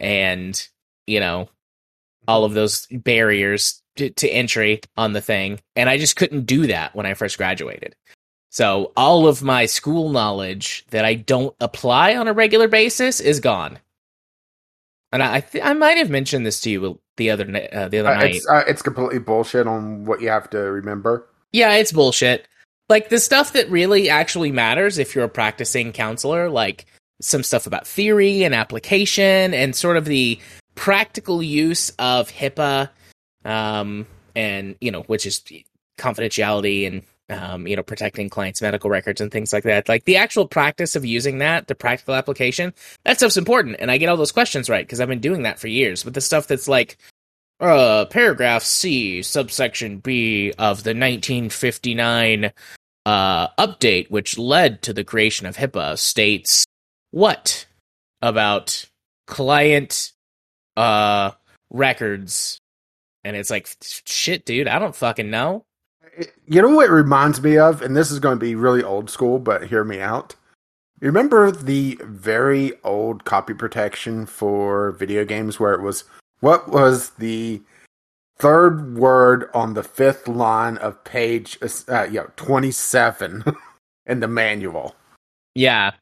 And, 0.00 0.60
you 1.06 1.20
know, 1.20 1.48
all 2.26 2.44
of 2.44 2.54
those 2.54 2.86
barriers 2.90 3.80
to, 3.96 4.10
to 4.10 4.28
entry 4.28 4.80
on 4.96 5.12
the 5.12 5.20
thing. 5.20 5.60
And 5.76 5.88
I 5.88 5.96
just 5.96 6.16
couldn't 6.16 6.46
do 6.46 6.66
that 6.66 6.94
when 6.94 7.06
I 7.06 7.14
first 7.14 7.38
graduated. 7.38 7.94
So 8.50 8.92
all 8.96 9.28
of 9.28 9.42
my 9.42 9.66
school 9.66 10.08
knowledge 10.08 10.86
that 10.90 11.04
I 11.04 11.14
don't 11.14 11.54
apply 11.60 12.16
on 12.16 12.26
a 12.26 12.32
regular 12.32 12.66
basis 12.66 13.20
is 13.20 13.38
gone. 13.38 13.78
And 15.12 15.22
I 15.22 15.40
th- 15.40 15.64
I 15.64 15.72
might 15.74 15.98
have 15.98 16.10
mentioned 16.10 16.44
this 16.44 16.60
to 16.62 16.70
you 16.70 17.00
the 17.18 17.30
other 17.30 17.44
uh, 17.72 17.88
the 17.88 17.98
other 17.98 18.08
Uh, 18.10 18.14
night. 18.14 18.34
it's 18.36 18.48
uh, 18.48 18.64
it's 18.66 18.80
completely 18.80 19.18
bullshit 19.18 19.66
on 19.66 20.06
what 20.06 20.22
you 20.22 20.28
have 20.30 20.48
to 20.50 20.58
remember. 20.58 21.26
Yeah, 21.52 21.74
it's 21.74 21.92
bullshit. 21.92 22.48
Like 22.88 23.10
the 23.10 23.18
stuff 23.18 23.52
that 23.52 23.70
really 23.70 24.08
actually 24.08 24.50
matters 24.50 24.96
if 24.96 25.14
you're 25.14 25.24
a 25.26 25.28
practicing 25.28 25.92
counselor, 25.92 26.48
like 26.48 26.86
some 27.20 27.42
stuff 27.42 27.66
about 27.66 27.86
theory 27.86 28.44
and 28.44 28.54
application 28.54 29.52
and 29.52 29.76
sort 29.76 29.96
of 29.98 30.06
the 30.06 30.38
practical 30.74 31.42
use 31.42 31.90
of 31.98 32.30
HIPAA, 32.30 32.88
um, 33.44 34.06
and 34.34 34.76
you 34.80 34.90
know, 34.90 35.02
which 35.02 35.26
is 35.26 35.42
confidentiality 35.98 36.86
and 36.86 37.02
um, 37.30 37.66
you 37.66 37.76
know, 37.76 37.82
protecting 37.82 38.28
clients' 38.28 38.62
medical 38.62 38.90
records 38.90 39.20
and 39.20 39.30
things 39.30 39.52
like 39.52 39.64
that. 39.64 39.88
Like 39.88 40.04
the 40.04 40.16
actual 40.16 40.46
practice 40.46 40.96
of 40.96 41.04
using 41.04 41.38
that, 41.38 41.66
the 41.66 41.74
practical 41.74 42.14
application, 42.14 42.72
that 43.04 43.18
stuff's 43.18 43.36
important. 43.36 43.76
And 43.78 43.90
I 43.90 43.98
get 43.98 44.08
all 44.08 44.16
those 44.16 44.32
questions 44.32 44.70
right 44.70 44.86
because 44.86 45.00
I've 45.00 45.08
been 45.08 45.20
doing 45.20 45.42
that 45.42 45.58
for 45.58 45.68
years. 45.68 46.04
But 46.04 46.14
the 46.14 46.20
stuff 46.20 46.46
that's 46.46 46.68
like, 46.68 46.96
uh, 47.60 48.06
paragraph 48.06 48.62
C, 48.62 49.22
subsection 49.22 49.98
B 49.98 50.52
of 50.52 50.84
the 50.84 50.90
1959 50.90 52.52
uh, 53.04 53.48
update, 53.58 54.10
which 54.10 54.38
led 54.38 54.82
to 54.82 54.92
the 54.92 55.04
creation 55.04 55.46
of 55.46 55.56
HIPAA, 55.56 55.98
states 55.98 56.64
what 57.10 57.66
about 58.22 58.84
client 59.26 60.12
uh, 60.76 61.32
records? 61.70 62.60
And 63.24 63.36
it's 63.36 63.50
like, 63.50 63.68
shit, 63.82 64.44
dude, 64.44 64.68
I 64.68 64.78
don't 64.78 64.94
fucking 64.94 65.30
know. 65.30 65.64
You 66.46 66.62
know 66.62 66.70
what 66.70 66.88
it 66.88 66.92
reminds 66.92 67.40
me 67.42 67.58
of, 67.58 67.82
and 67.82 67.96
this 67.96 68.10
is 68.10 68.18
going 68.18 68.38
to 68.38 68.44
be 68.44 68.54
really 68.54 68.82
old 68.82 69.10
school, 69.10 69.38
but 69.38 69.68
hear 69.68 69.84
me 69.84 70.00
out. 70.00 70.34
You 71.00 71.06
remember 71.06 71.50
the 71.52 71.98
very 72.02 72.72
old 72.82 73.24
copy 73.24 73.54
protection 73.54 74.26
for 74.26 74.92
video 74.92 75.24
games 75.24 75.60
where 75.60 75.74
it 75.74 75.80
was 75.80 76.04
what 76.40 76.70
was 76.70 77.10
the 77.10 77.62
third 78.38 78.96
word 78.96 79.50
on 79.54 79.74
the 79.74 79.82
fifth 79.82 80.28
line 80.28 80.76
of 80.78 81.02
page 81.04 81.58
uh, 81.88 82.04
you 82.04 82.20
know, 82.20 82.30
27 82.36 83.44
in 84.06 84.20
the 84.20 84.28
manual. 84.28 84.94
Yeah, 85.54 85.92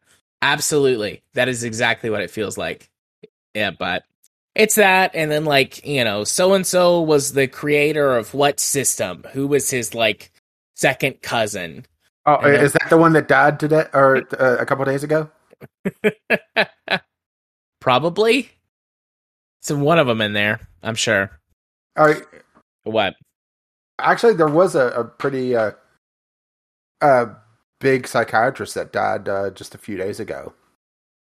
absolutely. 0.42 1.22
That 1.34 1.48
is 1.48 1.64
exactly 1.64 2.10
what 2.10 2.22
it 2.22 2.30
feels 2.30 2.56
like. 2.56 2.88
Yeah, 3.54 3.70
but 3.70 4.04
it's 4.56 4.76
that, 4.76 5.12
and 5.14 5.30
then 5.30 5.44
like 5.44 5.86
you 5.86 6.02
know, 6.02 6.24
so 6.24 6.54
and 6.54 6.66
so 6.66 7.00
was 7.00 7.32
the 7.34 7.46
creator 7.46 8.16
of 8.16 8.34
what 8.34 8.58
system? 8.58 9.24
Who 9.32 9.46
was 9.46 9.70
his 9.70 9.94
like 9.94 10.32
second 10.74 11.22
cousin? 11.22 11.86
Oh, 12.24 12.40
is 12.48 12.72
that 12.72 12.90
the 12.90 12.96
one 12.96 13.12
that 13.12 13.28
died 13.28 13.60
today 13.60 13.84
or 13.92 14.16
uh, 14.40 14.56
a 14.58 14.66
couple 14.66 14.84
days 14.84 15.04
ago? 15.04 15.30
Probably. 17.80 18.50
So 19.60 19.76
one 19.76 19.98
of 19.98 20.06
them 20.06 20.20
in 20.20 20.32
there, 20.32 20.68
I'm 20.82 20.96
sure. 20.96 21.30
All 21.96 22.06
right. 22.06 22.22
What? 22.84 23.14
Actually, 24.00 24.34
there 24.34 24.48
was 24.48 24.74
a, 24.74 24.88
a 24.88 25.04
pretty 25.04 25.54
uh, 25.54 25.72
uh, 27.00 27.26
big 27.80 28.08
psychiatrist 28.08 28.74
that 28.74 28.92
died 28.92 29.28
uh, 29.28 29.50
just 29.50 29.74
a 29.74 29.78
few 29.78 29.96
days 29.96 30.18
ago. 30.18 30.52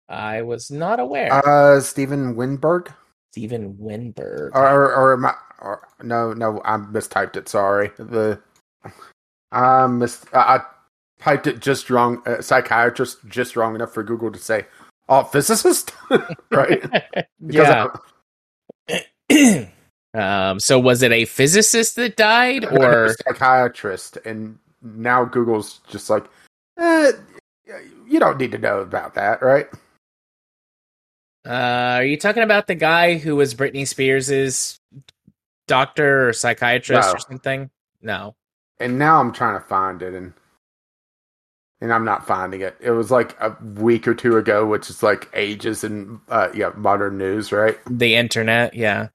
I 0.09 0.41
was 0.41 0.71
not 0.71 0.99
aware. 0.99 1.31
Uh, 1.31 1.79
Steven 1.81 2.35
Weinberg. 2.35 2.91
Steven 3.31 3.77
Weinberg. 3.77 4.55
Or, 4.55 4.67
or, 4.67 4.95
or, 4.95 5.25
I, 5.25 5.33
or 5.59 5.87
no, 6.01 6.33
no, 6.33 6.61
I 6.65 6.77
mistyped 6.77 7.35
it. 7.35 7.49
Sorry. 7.49 7.91
The 7.97 8.39
I 9.51 9.87
mis 9.87 10.25
I 10.33 10.61
typed 11.19 11.47
it 11.47 11.59
just 11.59 11.89
wrong. 11.89 12.21
Uh, 12.25 12.41
psychiatrist 12.41 13.19
just 13.27 13.55
wrong 13.55 13.75
enough 13.75 13.93
for 13.93 14.03
Google 14.03 14.31
to 14.31 14.39
say, 14.39 14.65
"Oh, 15.07 15.23
physicist," 15.23 15.91
right? 16.51 16.83
yeah. 17.39 17.87
um. 20.13 20.59
So 20.59 20.79
was 20.79 21.01
it 21.03 21.11
a 21.11 21.25
physicist 21.25 21.95
that 21.95 22.17
died, 22.17 22.65
or 22.71 23.15
psychiatrist? 23.25 24.17
And 24.25 24.59
now 24.81 25.25
Google's 25.25 25.79
just 25.87 26.09
like, 26.09 26.25
eh, 26.77 27.11
you 28.07 28.19
don't 28.19 28.37
need 28.37 28.51
to 28.51 28.57
know 28.57 28.79
about 28.79 29.15
that, 29.15 29.41
right? 29.41 29.67
Uh, 31.47 31.99
are 31.99 32.03
you 32.03 32.17
talking 32.17 32.43
about 32.43 32.67
the 32.67 32.75
guy 32.75 33.17
who 33.17 33.35
was 33.35 33.55
Britney 33.55 33.87
Spears's 33.87 34.79
doctor 35.67 36.27
or 36.27 36.33
psychiatrist 36.33 37.07
no. 37.07 37.13
or 37.13 37.19
something? 37.19 37.69
No. 38.01 38.35
And 38.79 38.99
now 38.99 39.21
I'm 39.21 39.31
trying 39.31 39.59
to 39.59 39.65
find 39.65 40.01
it, 40.01 40.13
and 40.13 40.33
and 41.79 41.93
I'm 41.93 42.03
not 42.03 42.27
finding 42.27 42.61
it. 42.61 42.75
It 42.81 42.91
was 42.91 43.11
like 43.11 43.39
a 43.39 43.55
week 43.63 44.07
or 44.07 44.13
two 44.13 44.35
ago, 44.37 44.65
which 44.65 44.89
is 44.89 45.01
like 45.01 45.29
ages 45.33 45.83
in 45.85 46.19
uh, 46.27 46.49
yeah 46.53 46.71
modern 46.75 47.17
news, 47.17 47.51
right? 47.51 47.77
The 47.89 48.15
internet, 48.15 48.73
yeah. 48.73 49.07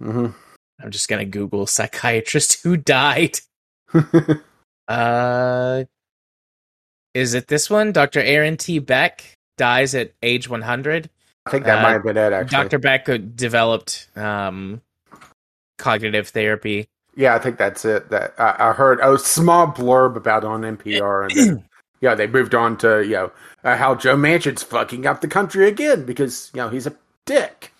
Mm-hmm. 0.00 0.28
I'm 0.80 0.90
just 0.90 1.08
gonna 1.08 1.24
Google 1.24 1.66
psychiatrist 1.66 2.62
who 2.62 2.76
died. 2.76 3.40
uh, 4.88 5.84
is 7.12 7.34
it 7.34 7.48
this 7.48 7.68
one? 7.68 7.90
Dr. 7.90 8.20
Aaron 8.20 8.56
T. 8.56 8.78
Beck 8.78 9.36
dies 9.58 9.94
at 9.96 10.12
age 10.22 10.48
100. 10.48 11.10
I 11.46 11.50
think 11.50 11.64
that 11.64 11.78
uh, 11.78 11.82
might 11.82 11.92
have 11.92 12.02
been 12.02 12.16
it. 12.16 12.32
Actually, 12.32 12.64
Dr. 12.64 12.78
Beck 12.78 13.08
developed 13.34 14.08
um, 14.16 14.82
cognitive 15.78 16.28
therapy. 16.28 16.88
Yeah, 17.16 17.34
I 17.34 17.38
think 17.38 17.58
that's 17.58 17.84
it. 17.84 18.10
That 18.10 18.34
I, 18.38 18.70
I 18.70 18.72
heard 18.72 19.00
a 19.00 19.18
small 19.18 19.66
blurb 19.66 20.16
about 20.16 20.44
on 20.44 20.62
NPR, 20.62 21.28
and 21.28 21.36
then, 21.36 21.64
yeah, 22.00 22.14
they 22.14 22.26
moved 22.26 22.54
on 22.54 22.76
to 22.78 23.02
you 23.02 23.12
know 23.12 23.32
uh, 23.64 23.76
how 23.76 23.94
Joe 23.94 24.16
Manchin's 24.16 24.62
fucking 24.62 25.06
up 25.06 25.20
the 25.20 25.28
country 25.28 25.66
again 25.66 26.04
because 26.04 26.50
you 26.54 26.60
know 26.60 26.68
he's 26.68 26.86
a 26.86 26.94
dick. 27.26 27.72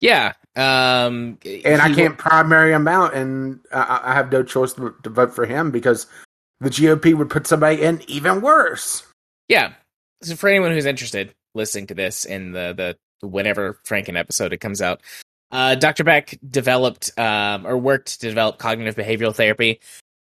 Yeah, 0.00 0.34
um, 0.56 1.38
and 1.44 1.80
I 1.80 1.94
can't 1.94 2.18
primary 2.18 2.72
him 2.72 2.86
out, 2.86 3.14
and 3.14 3.60
I, 3.72 4.00
I 4.04 4.14
have 4.14 4.30
no 4.30 4.42
choice 4.42 4.74
to, 4.74 4.94
to 5.02 5.10
vote 5.10 5.34
for 5.34 5.46
him 5.46 5.70
because 5.70 6.06
the 6.60 6.70
GOP 6.70 7.14
would 7.14 7.30
put 7.30 7.46
somebody 7.46 7.82
in 7.82 8.02
even 8.06 8.40
worse. 8.40 9.04
Yeah. 9.48 9.72
So 10.22 10.36
for 10.36 10.48
anyone 10.48 10.72
who's 10.72 10.86
interested, 10.86 11.34
listening 11.54 11.88
to 11.88 11.94
this 11.94 12.24
in 12.24 12.52
the 12.52 12.74
the 13.20 13.26
whenever 13.26 13.78
Franken 13.86 14.18
episode 14.18 14.52
it 14.52 14.58
comes 14.58 14.82
out, 14.82 15.00
uh, 15.50 15.74
Dr. 15.74 16.04
Beck 16.04 16.38
developed 16.48 17.16
um, 17.18 17.66
or 17.66 17.78
worked 17.78 18.20
to 18.20 18.28
develop 18.28 18.58
cognitive 18.58 18.96
behavioral 18.96 19.34
therapy. 19.34 19.80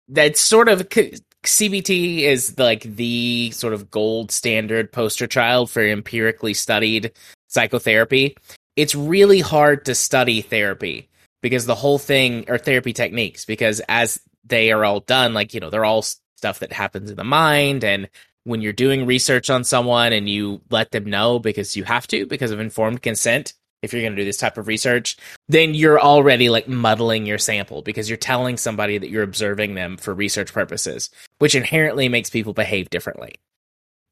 That's 0.09 0.41
sort 0.41 0.69
of 0.69 0.89
CBT 0.89 2.21
is 2.21 2.59
like 2.59 2.83
the 2.83 3.51
sort 3.53 3.73
of 3.73 3.91
gold 3.91 4.31
standard 4.31 4.93
poster 4.93 5.27
child 5.27 5.71
for 5.71 5.83
empirically 5.83 6.55
studied 6.55 7.13
psychotherapy. 7.49 8.37
It's 8.77 8.95
really 8.95 9.41
hard 9.41 9.85
to 9.87 9.95
study 9.95 10.43
therapy 10.43 11.09
because 11.45 11.67
the 11.67 11.75
whole 11.75 11.99
thing 11.99 12.47
or 12.49 12.59
therapy 12.59 12.93
techniques 12.93 13.45
because 13.45 13.81
as 13.89 14.21
they 14.45 14.73
are 14.73 14.85
all 14.85 15.01
done 15.01 15.35
like 15.35 15.53
you 15.53 15.61
know 15.61 15.69
they're 15.69 15.85
all 15.85 16.03
stuff 16.37 16.61
that 16.61 16.73
happens 16.73 17.11
in 17.11 17.17
the 17.17 17.25
mind 17.25 17.85
and 17.85 18.09
when 18.45 18.61
you're 18.61 18.73
doing 18.73 19.07
research 19.07 19.51
on 19.51 19.65
someone 19.65 20.13
and 20.13 20.29
you 20.29 20.61
let 20.71 20.91
them 20.93 21.05
know 21.05 21.39
because 21.39 21.77
you 21.77 21.85
have 21.85 22.07
to 22.07 22.27
because 22.27 22.51
of 22.51 22.61
informed 22.61 23.03
consent 23.03 23.55
if 23.83 23.93
you're 23.93 24.03
going 24.03 24.15
to 24.15 24.21
do 24.21 24.25
this 24.25 24.39
type 24.39 24.57
of 24.57 24.69
research 24.69 25.17
then 25.49 25.75
you're 25.75 26.01
already 26.01 26.49
like 26.49 26.69
muddling 26.69 27.27
your 27.27 27.39
sample 27.39 27.83
because 27.83 28.09
you're 28.09 28.17
telling 28.17 28.57
somebody 28.57 28.97
that 28.99 29.11
you're 29.11 29.23
observing 29.23 29.75
them 29.75 29.97
for 29.97 30.15
research 30.15 30.53
purposes 30.53 31.11
which 31.39 31.55
inherently 31.55 32.09
makes 32.09 32.31
people 32.31 32.53
behave 32.53 32.89
differently. 32.91 33.35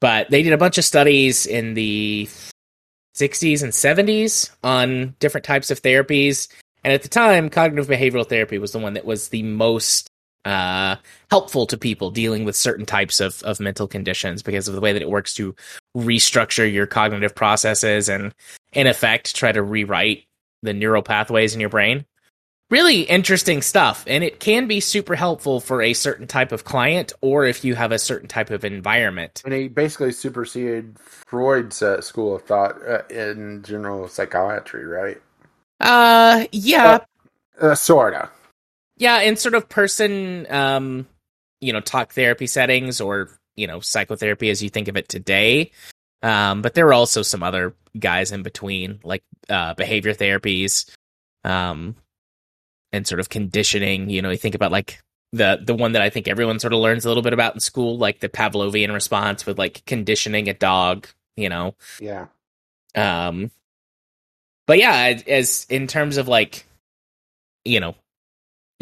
But 0.01 0.29
they 0.29 0.43
did 0.43 0.51
a 0.53 0.57
bunch 0.57 0.77
of 0.77 0.83
studies 0.83 1.45
in 1.45 1.75
the 1.75 2.27
60s 3.15 3.63
and 3.63 3.71
70s 3.71 4.51
on 4.63 5.15
different 5.19 5.45
types 5.45 5.71
of 5.71 5.81
therapies 5.81 6.49
and 6.83 6.91
at 6.91 7.03
the 7.03 7.09
time 7.09 7.49
cognitive 7.49 7.87
behavioral 7.87 8.27
therapy 8.27 8.57
was 8.57 8.71
the 8.71 8.79
one 8.79 8.93
that 8.93 9.05
was 9.05 9.29
the 9.29 9.43
most 9.43 10.09
uh, 10.45 10.97
helpful 11.29 11.65
to 11.67 11.77
people 11.77 12.11
dealing 12.11 12.43
with 12.43 12.55
certain 12.55 12.85
types 12.85 13.19
of, 13.19 13.41
of 13.43 13.59
mental 13.59 13.87
conditions 13.87 14.43
because 14.43 14.67
of 14.67 14.75
the 14.75 14.81
way 14.81 14.93
that 14.93 15.01
it 15.01 15.09
works 15.09 15.33
to 15.35 15.55
restructure 15.95 16.71
your 16.71 16.85
cognitive 16.85 17.35
processes 17.35 18.09
and, 18.09 18.33
in 18.73 18.87
effect, 18.87 19.35
try 19.35 19.51
to 19.51 19.63
rewrite 19.63 20.25
the 20.61 20.73
neural 20.73 21.01
pathways 21.01 21.53
in 21.53 21.59
your 21.59 21.69
brain. 21.69 22.05
Really 22.69 23.01
interesting 23.01 23.61
stuff, 23.61 24.03
and 24.07 24.23
it 24.23 24.39
can 24.39 24.67
be 24.67 24.79
super 24.79 25.15
helpful 25.15 25.59
for 25.59 25.81
a 25.81 25.93
certain 25.93 26.25
type 26.25 26.51
of 26.51 26.63
client 26.63 27.13
or 27.21 27.45
if 27.45 27.63
you 27.63 27.75
have 27.75 27.91
a 27.91 27.99
certain 27.99 28.27
type 28.27 28.49
of 28.49 28.65
environment. 28.65 29.43
And 29.45 29.53
he 29.53 29.67
basically 29.67 30.11
superseded 30.11 30.97
Freud's 30.97 31.83
uh, 31.83 32.01
school 32.01 32.35
of 32.35 32.43
thought 32.43 32.75
uh, 32.87 33.03
in 33.11 33.61
general 33.63 34.07
psychiatry, 34.07 34.85
right? 34.85 35.21
Uh, 35.79 36.45
yeah. 36.51 36.99
Uh, 37.61 37.65
uh 37.65 37.75
sorta 37.75 38.29
yeah, 38.97 39.21
in 39.21 39.35
sort 39.35 39.55
of 39.55 39.69
person, 39.69 40.47
um, 40.51 41.07
you 41.61 41.73
know, 41.73 41.79
talk 41.79 42.13
therapy 42.13 42.47
settings 42.47 43.01
or 43.01 43.29
you 43.55 43.67
know 43.67 43.79
psychotherapy 43.79 44.49
as 44.49 44.61
you 44.63 44.69
think 44.69 44.87
of 44.87 44.97
it 44.97 45.09
today. 45.09 45.71
Um, 46.21 46.61
but 46.61 46.73
there 46.73 46.87
are 46.87 46.93
also 46.93 47.21
some 47.21 47.43
other 47.43 47.75
guys 47.99 48.31
in 48.31 48.43
between, 48.43 48.99
like 49.03 49.23
uh, 49.49 49.73
behavior 49.73 50.13
therapies, 50.13 50.89
um, 51.43 51.95
and 52.91 53.05
sort 53.05 53.19
of 53.19 53.29
conditioning. 53.29 54.09
You 54.09 54.21
know, 54.21 54.29
you 54.29 54.37
think 54.37 54.55
about 54.55 54.71
like 54.71 54.99
the 55.33 55.59
the 55.61 55.75
one 55.75 55.93
that 55.93 56.01
I 56.01 56.09
think 56.09 56.27
everyone 56.27 56.59
sort 56.59 56.73
of 56.73 56.79
learns 56.79 57.05
a 57.05 57.09
little 57.09 57.23
bit 57.23 57.33
about 57.33 57.55
in 57.55 57.59
school, 57.59 57.97
like 57.97 58.19
the 58.19 58.29
Pavlovian 58.29 58.93
response 58.93 59.45
with 59.45 59.57
like 59.57 59.83
conditioning 59.85 60.47
a 60.47 60.53
dog. 60.53 61.07
You 61.35 61.49
know, 61.49 61.75
yeah. 61.99 62.27
Um, 62.95 63.49
but 64.67 64.77
yeah, 64.77 65.19
as 65.27 65.65
in 65.69 65.87
terms 65.87 66.17
of 66.17 66.27
like, 66.27 66.65
you 67.65 67.79
know, 67.79 67.95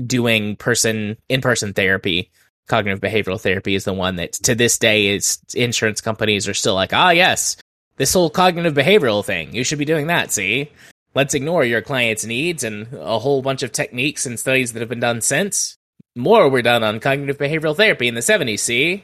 doing 0.08 0.55
person 0.55 1.17
in 1.29 1.41
person 1.41 1.74
therapy 1.74 2.29
cognitive 2.67 3.01
behavioral 3.01 3.41
therapy 3.41 3.75
is 3.75 3.84
the 3.84 3.93
one 3.93 4.15
that 4.15 4.31
to 4.34 4.55
this 4.55 4.77
day 4.77 5.08
is 5.08 5.39
insurance 5.55 6.00
companies 6.00 6.48
are 6.48 6.53
still 6.53 6.75
like 6.75 6.93
ah 6.93 7.10
yes 7.10 7.58
this 8.01 8.13
whole 8.13 8.29
cognitive 8.29 8.74
behavioral 8.74 9.24
thing 9.24 9.53
you 9.53 9.63
should 9.63 9.77
be 9.77 9.86
doing 9.86 10.08
that 10.08 10.31
see? 10.31 10.72
Let's 11.13 11.34
ignore 11.34 11.63
your 11.63 11.81
client's 11.81 12.25
needs 12.25 12.63
and 12.63 12.88
a 12.93 13.20
whole 13.20 13.43
bunch 13.43 13.63
of 13.63 13.72
techniques 13.72 14.25
and 14.25 14.39
studies 14.39 14.74
that 14.74 14.79
have 14.79 14.89
been 14.89 15.01
done 15.01 15.22
since. 15.22 15.77
More 16.15 16.50
were 16.50 16.62
done 16.62 16.84
on 16.84 17.00
cognitive 17.00 17.38
behavioral 17.38 17.75
therapy 17.75 18.08
in 18.08 18.15
the 18.15 18.22
70s 18.22 18.60
see? 18.60 19.03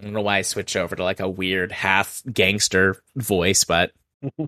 I 0.00 0.04
don't 0.04 0.12
know 0.12 0.22
why 0.22 0.38
i 0.38 0.42
switched 0.42 0.76
over 0.76 0.96
to 0.96 1.04
like 1.04 1.20
a 1.20 1.28
weird 1.28 1.72
half 1.72 2.22
gangster 2.32 2.96
voice 3.16 3.64
but 3.64 3.90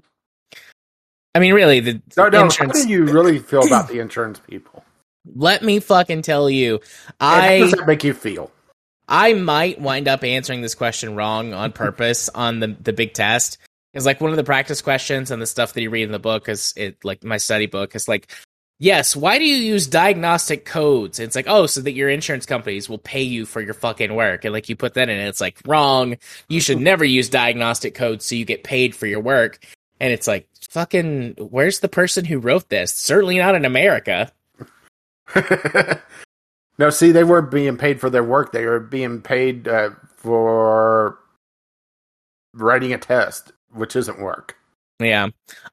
i 1.35 1.39
mean 1.39 1.55
really 1.55 1.81
the 1.81 2.01
no, 2.17 2.29
no, 2.29 2.45
insurance... 2.45 2.79
how 2.79 2.85
do 2.85 2.89
you 2.89 3.05
really 3.05 3.41
feel 3.41 3.67
about 3.67 3.89
the 3.89 3.99
insurance 3.99 4.39
people 4.39 4.85
let 5.35 5.63
me 5.63 5.81
fucking 5.81 6.23
tell 6.23 6.49
you, 6.49 6.81
I 7.21 7.41
how 7.41 7.65
does 7.65 7.73
that 7.73 7.87
make 7.87 8.05
you 8.05 8.15
feel? 8.15 8.51
I 9.09 9.33
might 9.35 9.81
wind 9.81 10.07
up 10.07 10.23
answering 10.23 10.63
this 10.63 10.75
question 10.75 11.17
wrong 11.17 11.53
on 11.53 11.73
purpose 11.73 12.29
on 12.35 12.61
the 12.61 12.69
the 12.69 12.93
big 12.93 13.15
test. 13.15 13.59
It's 13.93 14.07
like 14.07 14.21
one 14.21 14.31
of 14.31 14.37
the 14.37 14.45
practice 14.45 14.83
questions 14.83 15.31
and 15.31 15.43
the 15.43 15.47
stuff 15.47 15.73
that 15.73 15.83
you 15.83 15.91
read 15.91 16.05
in 16.05 16.13
the 16.13 16.21
book 16.21 16.49
is 16.49 16.73
it 16.77 17.05
like 17.05 17.25
my 17.25 17.39
study 17.39 17.67
book 17.67 17.97
is 17.97 18.07
like, 18.07 18.31
yes, 18.79 19.17
why 19.17 19.39
do 19.39 19.45
you 19.45 19.57
use 19.57 19.89
diagnostic 19.89 20.65
codes? 20.65 21.19
And 21.19 21.27
it's 21.27 21.35
like, 21.35 21.49
oh, 21.49 21.67
so 21.67 21.81
that 21.81 21.93
your 21.93 22.09
insurance 22.09 22.47
companies 22.47 22.89
will 22.89 22.99
pay 22.99 23.23
you 23.23 23.47
for 23.47 23.61
your 23.61 23.75
fucking 23.75 24.15
work. 24.15 24.45
And 24.45 24.53
like 24.53 24.69
you 24.69 24.77
put 24.77 24.95
that 24.95 25.09
in, 25.09 25.19
and 25.19 25.29
it's 25.29 25.41
like 25.41 25.59
wrong. 25.67 26.17
You 26.49 26.61
should 26.61 26.81
never 26.81 27.05
use 27.05 27.29
diagnostic 27.29 27.95
codes 27.95 28.25
so 28.25 28.37
you 28.37 28.45
get 28.45 28.63
paid 28.63 28.95
for 28.95 29.07
your 29.07 29.21
work. 29.21 29.65
And 30.01 30.13
it's 30.13 30.27
like, 30.27 30.49
fucking, 30.71 31.35
where's 31.39 31.81
the 31.81 31.89
person 31.89 32.25
who 32.25 32.39
wrote 32.39 32.69
this? 32.71 32.93
Certainly 32.93 33.39
not 33.39 33.55
in 33.55 33.65
America. 33.65 34.33
no, 36.79 36.91
see, 36.91 37.13
they 37.13 37.25
weren't 37.25 37.51
being 37.51 37.77
paid 37.77 38.01
for 38.01 38.11
their 38.11 38.25
work. 38.25 38.53
They 38.53 38.67
were 38.67 38.81
being 38.81 39.21
paid 39.23 39.69
uh, 39.69 39.91
for 40.17 41.19
writing 42.55 42.93
a 42.93 42.99
test, 42.99 43.53
which 43.73 43.97
isn't 43.97 44.21
work. 44.21 44.57
Yeah. 44.99 45.29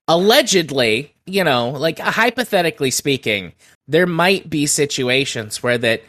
Allegedly, 0.07 1.13
you 1.25 1.43
know, 1.43 1.71
like 1.71 1.99
hypothetically 1.99 2.91
speaking, 2.91 3.53
there 3.87 4.07
might 4.07 4.49
be 4.49 4.65
situations 4.65 5.61
where 5.61 5.77
that 5.77 6.01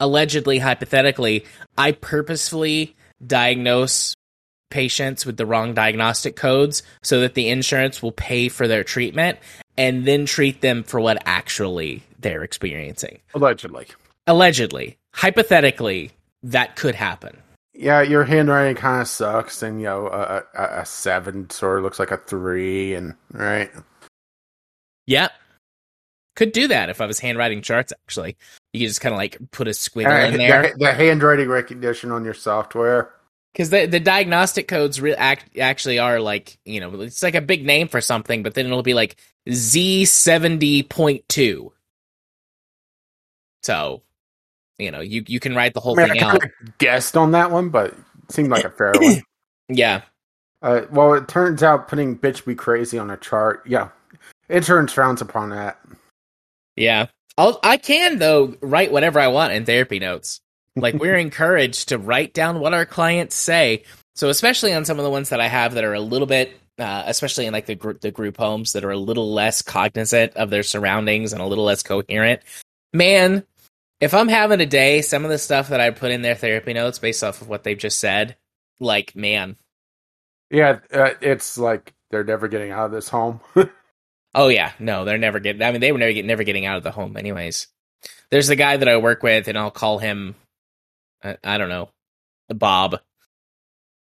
allegedly, 0.00 0.58
hypothetically, 0.58 1.44
I 1.76 1.92
purposefully 1.92 2.96
diagnose 3.24 4.14
patients 4.72 5.24
with 5.24 5.36
the 5.36 5.46
wrong 5.46 5.74
diagnostic 5.74 6.34
codes 6.34 6.82
so 7.02 7.20
that 7.20 7.34
the 7.34 7.48
insurance 7.48 8.02
will 8.02 8.10
pay 8.10 8.48
for 8.48 8.66
their 8.66 8.82
treatment 8.82 9.38
and 9.76 10.04
then 10.04 10.26
treat 10.26 10.60
them 10.60 10.82
for 10.82 11.00
what 11.00 11.22
actually 11.26 12.02
they're 12.18 12.42
experiencing. 12.42 13.20
Allegedly. 13.34 13.86
Allegedly. 14.26 14.96
Hypothetically, 15.14 16.10
that 16.42 16.74
could 16.74 16.94
happen. 16.94 17.36
Yeah, 17.74 18.02
your 18.02 18.24
handwriting 18.24 18.76
kind 18.76 19.00
of 19.00 19.08
sucks, 19.08 19.62
and 19.62 19.80
you 19.80 19.86
know 19.86 20.06
a, 20.08 20.42
a, 20.54 20.80
a 20.80 20.86
seven 20.86 21.48
sort 21.50 21.78
of 21.78 21.84
looks 21.84 21.98
like 21.98 22.10
a 22.10 22.18
three, 22.18 22.94
and 22.94 23.14
right. 23.32 23.70
Yeah, 25.06 25.28
could 26.36 26.52
do 26.52 26.68
that 26.68 26.90
if 26.90 27.00
I 27.00 27.06
was 27.06 27.18
handwriting 27.18 27.62
charts. 27.62 27.92
Actually, 28.04 28.36
you 28.72 28.80
could 28.80 28.88
just 28.88 29.00
kind 29.00 29.14
of 29.14 29.18
like 29.18 29.38
put 29.50 29.68
a 29.68 29.72
squiggle 29.72 30.06
Uh, 30.06 30.32
in 30.32 30.38
there 30.38 30.72
The, 30.72 30.78
the 30.78 30.92
handwriting 30.92 31.48
recognition 31.48 32.12
on 32.12 32.24
your 32.24 32.34
software. 32.34 33.10
Because 33.52 33.70
the 33.70 33.86
the 33.86 34.00
diagnostic 34.00 34.68
codes 34.68 35.00
re- 35.00 35.14
act, 35.14 35.58
actually 35.58 35.98
are 35.98 36.20
like 36.20 36.58
you 36.64 36.80
know 36.80 37.00
it's 37.02 37.22
like 37.22 37.34
a 37.36 37.40
big 37.42 37.66
name 37.66 37.88
for 37.88 38.00
something, 38.00 38.42
but 38.42 38.54
then 38.54 38.66
it'll 38.66 38.82
be 38.82 38.94
like 38.94 39.16
Z 39.52 40.06
seventy 40.06 40.82
point 40.84 41.28
two. 41.28 41.72
So, 43.62 44.02
you 44.78 44.90
know, 44.90 45.00
you 45.00 45.24
you 45.26 45.40
can 45.40 45.54
write 45.54 45.74
the 45.74 45.80
whole 45.80 45.96
I 45.96 46.02
mean, 46.02 46.10
thing 46.10 46.22
I 46.22 46.22
out. 46.22 46.42
guessed 46.78 47.16
on 47.16 47.32
that 47.32 47.50
one, 47.50 47.70
but 47.70 47.92
it 47.92 48.32
seemed 48.32 48.50
like 48.50 48.64
a 48.64 48.70
fair 48.70 48.98
one. 49.00 49.22
Yeah, 49.70 50.02
Uh, 50.62 50.82
well, 50.90 51.14
it 51.14 51.28
turns 51.28 51.62
out 51.62 51.88
putting 51.88 52.18
"bitch 52.18 52.44
be 52.46 52.54
crazy" 52.54 52.98
on 52.98 53.10
a 53.10 53.16
chart, 53.16 53.62
yeah, 53.66 53.90
insurance 54.48 54.92
frowns 54.92 55.20
upon 55.22 55.50
that. 55.50 55.80
yeah. 56.76 57.06
I'll, 57.38 57.58
I 57.62 57.78
can 57.78 58.18
though 58.18 58.56
write 58.62 58.92
whatever 58.92 59.20
I 59.20 59.28
want 59.28 59.54
in 59.54 59.64
therapy 59.64 59.98
notes. 59.98 60.40
Like 60.76 60.98
we're 60.98 61.16
encouraged 61.18 61.90
to 61.90 61.98
write 61.98 62.34
down 62.34 62.60
what 62.60 62.74
our 62.74 62.86
clients 62.86 63.36
say. 63.36 63.84
So 64.16 64.28
especially 64.30 64.74
on 64.74 64.84
some 64.84 64.98
of 64.98 65.04
the 65.04 65.10
ones 65.10 65.30
that 65.30 65.40
I 65.40 65.48
have 65.48 65.74
that 65.74 65.84
are 65.84 65.94
a 65.94 66.00
little 66.00 66.26
bit, 66.26 66.52
uh, 66.78 67.04
especially 67.06 67.46
in 67.46 67.52
like 67.52 67.66
the 67.66 67.74
group 67.74 68.00
the 68.00 68.10
group 68.12 68.36
homes 68.38 68.72
that 68.74 68.84
are 68.84 68.90
a 68.92 68.98
little 68.98 69.32
less 69.32 69.62
cognizant 69.62 70.34
of 70.36 70.50
their 70.50 70.62
surroundings 70.64 71.32
and 71.32 71.42
a 71.42 71.46
little 71.46 71.64
less 71.64 71.82
coherent. 71.82 72.42
Man, 72.92 73.44
if 74.00 74.14
I'm 74.14 74.28
having 74.28 74.60
a 74.60 74.66
day, 74.66 75.02
some 75.02 75.24
of 75.24 75.30
the 75.30 75.38
stuff 75.38 75.68
that 75.70 75.80
I 75.80 75.90
put 75.90 76.12
in 76.12 76.22
their 76.22 76.36
therapy 76.36 76.74
notes 76.74 76.98
based 76.98 77.24
off 77.24 77.42
of 77.42 77.48
what 77.48 77.64
they've 77.64 77.78
just 77.78 78.00
said, 78.00 78.36
like 78.80 79.16
man, 79.16 79.56
Yeah, 80.50 80.80
uh, 80.92 81.10
it's 81.20 81.58
like 81.58 81.94
they're 82.10 82.24
never 82.24 82.48
getting 82.48 82.72
out 82.72 82.86
of 82.86 82.92
this 82.92 83.08
home. 83.10 83.40
Oh 84.34 84.48
yeah, 84.48 84.72
no, 84.80 85.04
they're 85.04 85.18
never 85.18 85.40
getting. 85.40 85.62
I 85.62 85.72
mean, 85.72 85.82
they 85.82 85.92
were 85.92 85.98
never 86.00 86.14
get, 86.14 86.26
never 86.26 86.44
getting 86.44 86.66
out 86.66 86.78
of 86.78 86.84
the 86.84 86.92
home, 86.92 87.18
anyways. 87.18 87.68
There's 88.30 88.48
the 88.48 88.56
guy 88.56 88.78
that 88.78 88.88
I 88.88 88.98
work 88.98 89.22
with, 89.24 89.48
and 89.48 89.58
I'll 89.58 89.72
call 89.72 89.98
him, 89.98 90.36
I, 91.22 91.36
I 91.44 91.58
don't 91.58 91.68
know, 91.68 91.88
Bob, 92.48 93.00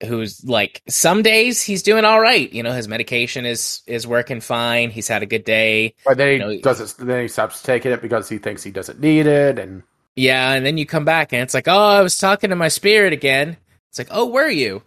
who's 0.04 0.44
like 0.44 0.82
some 0.88 1.22
days 1.22 1.62
he's 1.62 1.82
doing 1.82 2.04
all 2.04 2.20
right. 2.20 2.52
You 2.52 2.62
know, 2.62 2.72
his 2.72 2.88
medication 2.88 3.46
is 3.46 3.82
is 3.86 4.06
working 4.06 4.40
fine. 4.40 4.90
He's 4.90 5.08
had 5.08 5.22
a 5.22 5.26
good 5.26 5.44
day. 5.44 5.94
but 6.04 6.16
then 6.18 6.32
he 6.32 6.38
No, 6.38 6.48
he- 6.50 6.60
doesn't. 6.60 7.06
Then 7.06 7.22
he 7.22 7.28
stops 7.28 7.62
taking 7.62 7.92
it 7.92 8.02
because 8.02 8.28
he 8.28 8.38
thinks 8.38 8.62
he 8.62 8.70
doesn't 8.70 9.00
need 9.00 9.26
it, 9.26 9.58
and 9.58 9.82
Yeah, 10.16 10.52
and 10.52 10.64
then 10.66 10.76
you 10.78 10.86
come 10.86 11.04
back, 11.04 11.32
and 11.32 11.42
it's 11.42 11.54
like, 11.54 11.68
oh, 11.68 11.72
I 11.78 12.02
was 12.02 12.18
talking 12.18 12.50
to 12.50 12.56
my 12.56 12.68
spirit 12.68 13.12
again. 13.12 13.56
It's 13.90 13.98
like, 13.98 14.08
oh, 14.10 14.26
were 14.26 14.48
you? 14.50 14.82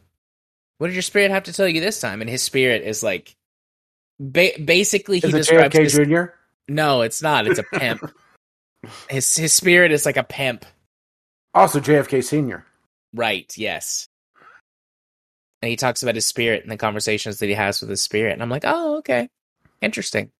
What 0.77 0.88
did 0.88 0.93
your 0.93 1.01
spirit 1.01 1.32
have 1.32 1.43
to 1.43 1.53
tell 1.53 1.67
you 1.67 1.82
this 1.82 1.99
time? 1.99 2.21
And 2.21 2.29
his 2.29 2.41
spirit 2.43 2.84
is 2.84 3.01
like, 3.03 3.36
ba- 4.19 4.58
basically, 4.63 5.19
he 5.19 5.27
is 5.27 5.34
it 5.34 5.38
describes 5.38 5.75
JFK 5.75 5.84
his- 5.84 5.93
Jr.? 6.08 6.23
No, 6.67 7.01
it's 7.01 7.21
not. 7.21 7.47
It's 7.47 7.60
a 7.60 7.63
pimp. 7.63 8.12
his 9.10 9.36
his 9.36 9.51
spirit 9.53 9.91
is 9.91 10.05
like 10.05 10.17
a 10.17 10.23
pimp. 10.23 10.65
Also, 11.53 11.79
JFK 11.79 12.23
Senior. 12.23 12.65
Right, 13.13 13.51
yes. 13.57 14.07
And 15.62 15.69
he 15.69 15.75
talks 15.75 16.03
about 16.03 16.15
his 16.15 16.27
spirit 16.27 16.63
and 16.63 16.71
the 16.71 16.77
conversations 16.77 17.39
that 17.39 17.47
he 17.47 17.53
has 17.53 17.81
with 17.81 17.89
his 17.89 18.01
spirit. 18.01 18.33
And 18.33 18.41
I'm 18.41 18.49
like, 18.49 18.63
oh, 18.65 18.97
okay. 18.99 19.29
Interesting. 19.81 20.31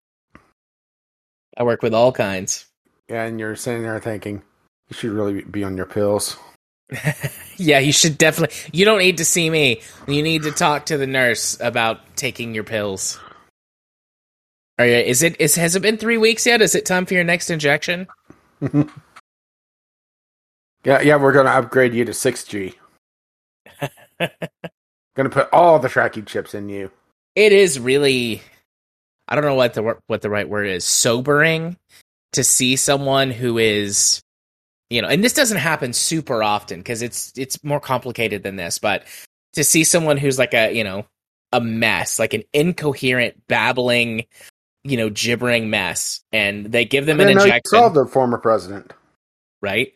I 1.57 1.63
work 1.63 1.81
with 1.81 1.93
all 1.93 2.11
kinds. 2.11 2.65
Yeah, 3.09 3.23
And 3.23 3.39
you're 3.39 3.55
sitting 3.55 3.83
there 3.83 3.99
thinking, 3.99 4.43
you 4.89 4.95
should 4.95 5.11
really 5.11 5.41
be 5.41 5.63
on 5.63 5.75
your 5.75 5.87
pills. 5.87 6.37
yeah, 7.57 7.79
you 7.79 7.91
should 7.91 8.17
definitely. 8.17 8.55
You 8.71 8.85
don't 8.85 8.99
need 8.99 9.17
to 9.17 9.25
see 9.25 9.49
me. 9.49 9.81
You 10.07 10.23
need 10.23 10.43
to 10.43 10.51
talk 10.51 10.87
to 10.87 10.97
the 10.97 11.07
nurse 11.07 11.57
about 11.59 12.15
taking 12.15 12.55
your 12.55 12.63
pills. 12.63 13.19
Are 14.79 14.85
you, 14.85 14.95
is 14.95 15.21
it 15.21 15.39
is 15.39 15.55
has 15.55 15.75
it 15.75 15.81
been 15.81 15.97
three 15.97 16.17
weeks 16.17 16.45
yet? 16.45 16.61
Is 16.61 16.73
it 16.73 16.85
time 16.85 17.05
for 17.05 17.13
your 17.13 17.23
next 17.23 17.49
injection? 17.49 18.07
Yeah, 20.83 21.01
yeah, 21.01 21.17
we're 21.17 21.33
gonna 21.33 21.49
upgrade 21.49 21.93
you 21.93 22.05
to 22.05 22.13
six 22.13 22.43
G. 22.43 22.75
gonna 25.15 25.29
put 25.29 25.49
all 25.51 25.79
the 25.79 25.89
tracking 25.89 26.25
chips 26.25 26.53
in 26.53 26.69
you. 26.69 26.91
it 27.35 27.51
is 27.51 27.79
really 27.79 28.41
I 29.27 29.35
don't 29.35 29.43
know 29.43 29.55
what 29.55 29.73
the 29.73 29.97
what 30.07 30.21
the 30.21 30.29
right 30.29 30.47
word 30.47 30.67
is 30.67 30.85
sobering 30.85 31.77
to 32.33 32.43
see 32.43 32.75
someone 32.75 33.31
who 33.31 33.57
is 33.57 34.21
you 34.89 35.01
know 35.01 35.07
and 35.07 35.23
this 35.23 35.33
doesn't 35.33 35.57
happen 35.57 35.93
super 35.93 36.43
often 36.43 36.79
because 36.79 37.01
it's 37.01 37.31
it's 37.35 37.63
more 37.63 37.79
complicated 37.79 38.43
than 38.43 38.55
this 38.55 38.79
but 38.79 39.03
to 39.53 39.63
see 39.63 39.83
someone 39.83 40.17
who's 40.17 40.39
like 40.39 40.53
a 40.53 40.75
you 40.75 40.83
know 40.83 41.05
a 41.51 41.61
mess 41.61 42.19
like 42.19 42.33
an 42.33 42.43
incoherent 42.53 43.35
babbling 43.47 44.25
you 44.83 44.97
know 44.97 45.09
gibbering 45.09 45.69
mess 45.69 46.21
and 46.31 46.67
they 46.67 46.85
give 46.85 47.05
them 47.05 47.19
I 47.19 47.23
an 47.23 47.27
didn't 47.29 47.37
know 47.39 47.45
you 47.45 47.51
injection 47.51 47.79
saw 47.79 47.89
the 47.89 48.05
former 48.05 48.37
president. 48.37 48.93
right? 49.61 49.93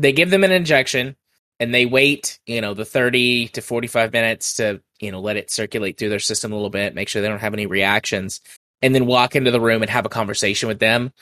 They 0.00 0.12
give 0.12 0.30
them 0.30 0.44
an 0.44 0.52
injection 0.52 1.16
and 1.60 1.74
they 1.74 1.86
wait, 1.86 2.38
you 2.46 2.60
know, 2.60 2.74
the 2.74 2.84
30 2.84 3.48
to 3.48 3.60
45 3.60 4.12
minutes 4.12 4.54
to, 4.54 4.80
you 5.00 5.10
know, 5.10 5.20
let 5.20 5.36
it 5.36 5.50
circulate 5.50 5.98
through 5.98 6.10
their 6.10 6.18
system 6.18 6.52
a 6.52 6.54
little 6.54 6.70
bit, 6.70 6.94
make 6.94 7.08
sure 7.08 7.20
they 7.20 7.28
don't 7.28 7.40
have 7.40 7.54
any 7.54 7.66
reactions, 7.66 8.40
and 8.80 8.94
then 8.94 9.06
walk 9.06 9.34
into 9.34 9.50
the 9.50 9.60
room 9.60 9.82
and 9.82 9.90
have 9.90 10.06
a 10.06 10.10
conversation 10.10 10.68
with 10.68 10.78
them 10.78 11.12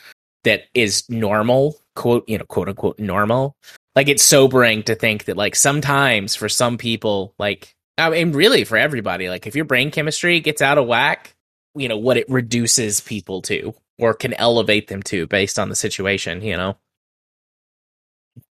that 0.44 0.64
is 0.74 1.08
normal, 1.08 1.80
quote, 1.94 2.28
you 2.28 2.38
know, 2.38 2.44
quote 2.44 2.68
unquote 2.68 2.98
normal. 2.98 3.56
Like 3.94 4.08
it's 4.08 4.22
sobering 4.22 4.82
to 4.84 4.94
think 4.94 5.24
that 5.24 5.38
like 5.38 5.56
sometimes 5.56 6.34
for 6.34 6.48
some 6.48 6.76
people, 6.76 7.34
like 7.38 7.74
I 7.96 8.10
mean 8.10 8.32
really 8.32 8.64
for 8.64 8.76
everybody, 8.76 9.30
like 9.30 9.46
if 9.46 9.56
your 9.56 9.64
brain 9.64 9.90
chemistry 9.90 10.40
gets 10.40 10.60
out 10.60 10.76
of 10.76 10.86
whack, 10.86 11.34
you 11.74 11.88
know, 11.88 11.96
what 11.96 12.18
it 12.18 12.28
reduces 12.28 13.00
people 13.00 13.40
to 13.42 13.74
or 13.98 14.12
can 14.12 14.34
elevate 14.34 14.88
them 14.88 15.02
to 15.04 15.26
based 15.26 15.58
on 15.58 15.70
the 15.70 15.74
situation, 15.74 16.42
you 16.42 16.58
know 16.58 16.76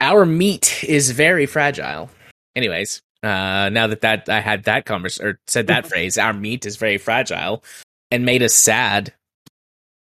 our 0.01 0.25
meat 0.27 0.85
is 0.85 1.11
very 1.11 1.47
fragile. 1.47 2.11
Anyways, 2.57 3.03
uh, 3.23 3.71
now 3.73 3.87
that 3.87 4.01
that 4.03 4.29
I 4.29 4.41
had 4.41 4.65
that 4.65 4.85
convers 4.85 5.21
or 5.21 5.39
said 5.47 5.69
that 5.69 5.87
phrase, 5.91 6.19
our 6.19 6.33
meat 6.33 6.67
is 6.67 6.77
very 6.77 6.99
fragile, 6.99 7.63
and 8.11 8.25
made 8.25 8.43
us 8.43 8.55
sad. 8.55 9.13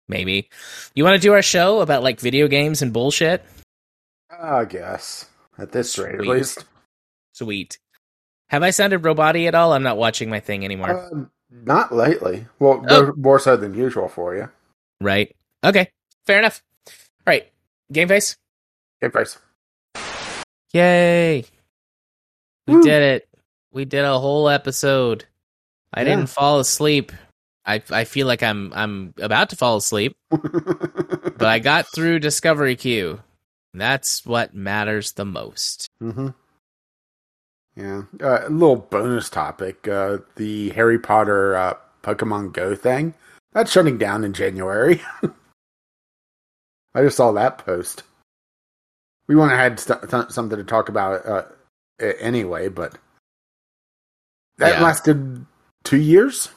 Maybe 0.08 0.48
you 0.94 1.04
want 1.04 1.20
to 1.20 1.26
do 1.26 1.34
our 1.34 1.42
show 1.42 1.80
about 1.80 2.02
like 2.02 2.18
video 2.20 2.48
games 2.48 2.80
and 2.80 2.92
bullshit. 2.92 3.44
I 4.30 4.64
guess 4.64 5.26
at 5.58 5.72
this 5.72 5.98
rate, 5.98 6.14
at 6.14 6.20
Sweet. 6.20 6.28
least. 6.30 6.64
Sweet. 7.34 7.78
Have 8.50 8.62
I 8.62 8.70
sounded 8.70 9.02
roboty 9.02 9.46
at 9.46 9.54
all? 9.54 9.72
I'm 9.74 9.82
not 9.82 9.98
watching 9.98 10.30
my 10.30 10.40
thing 10.40 10.64
anymore. 10.64 10.90
Uh, 11.12 11.24
not 11.50 11.92
lately. 11.92 12.46
Well, 12.58 12.82
Oh. 12.88 13.02
more- 13.02 13.14
more 13.16 13.38
so 13.38 13.56
than 13.56 13.74
usual 13.74 14.08
for 14.08 14.34
you. 14.34 14.48
right? 15.00 15.34
Okay. 15.62 15.90
Fair 16.26 16.38
enough. 16.38 16.62
All 16.86 16.92
right. 17.26 17.50
Game 17.92 18.08
face. 18.08 18.36
Game 19.02 19.10
face. 19.10 19.38
Yay. 20.72 21.44
We 22.66 22.74
Woo. 22.74 22.82
did 22.82 23.02
it. 23.02 23.28
We 23.72 23.84
did 23.84 24.04
a 24.04 24.18
whole 24.18 24.48
episode. 24.48 25.24
I 25.94 26.00
Yeah. 26.00 26.16
didn't 26.16 26.28
fall 26.30 26.60
asleep. 26.60 27.12
I 27.64 27.82
I 27.90 28.04
feel 28.04 28.26
like 28.26 28.42
I'm 28.42 28.72
I'm 28.74 29.14
about 29.20 29.50
to 29.50 29.56
fall 29.56 29.76
asleep, 29.76 30.16
but 30.30 31.42
I 31.42 31.58
got 31.58 31.86
through 31.94 32.18
Discovery 32.20 32.76
Queue. 32.76 33.20
That's 33.74 34.24
what 34.24 34.54
matters 34.54 35.12
the 35.12 35.24
most. 35.26 35.86
hmm 36.00 36.28
Yeah. 37.76 38.02
Uh, 38.20 38.46
a 38.46 38.50
little 38.50 38.76
bonus 38.76 39.28
topic: 39.30 39.86
uh, 39.88 40.18
the 40.36 40.70
Harry 40.70 40.98
Potter 40.98 41.56
uh, 41.56 41.74
Pokemon 42.02 42.52
Go 42.52 42.74
thing 42.74 43.14
that's 43.52 43.70
shutting 43.72 43.98
down 43.98 44.24
in 44.24 44.32
January. 44.32 45.00
I 46.94 47.02
just 47.02 47.16
saw 47.18 47.32
that 47.32 47.58
post. 47.58 48.02
We 49.28 49.36
want 49.36 49.50
to 49.52 49.56
had 49.56 49.78
st- 49.78 50.10
th- 50.10 50.30
something 50.30 50.58
to 50.58 50.64
talk 50.64 50.88
about 50.88 51.26
uh, 51.26 51.42
anyway, 52.00 52.68
but 52.68 52.96
that 54.58 54.74
Yeah. 54.74 54.82
lasted 54.82 55.46
two 55.84 55.98
years, 55.98 56.50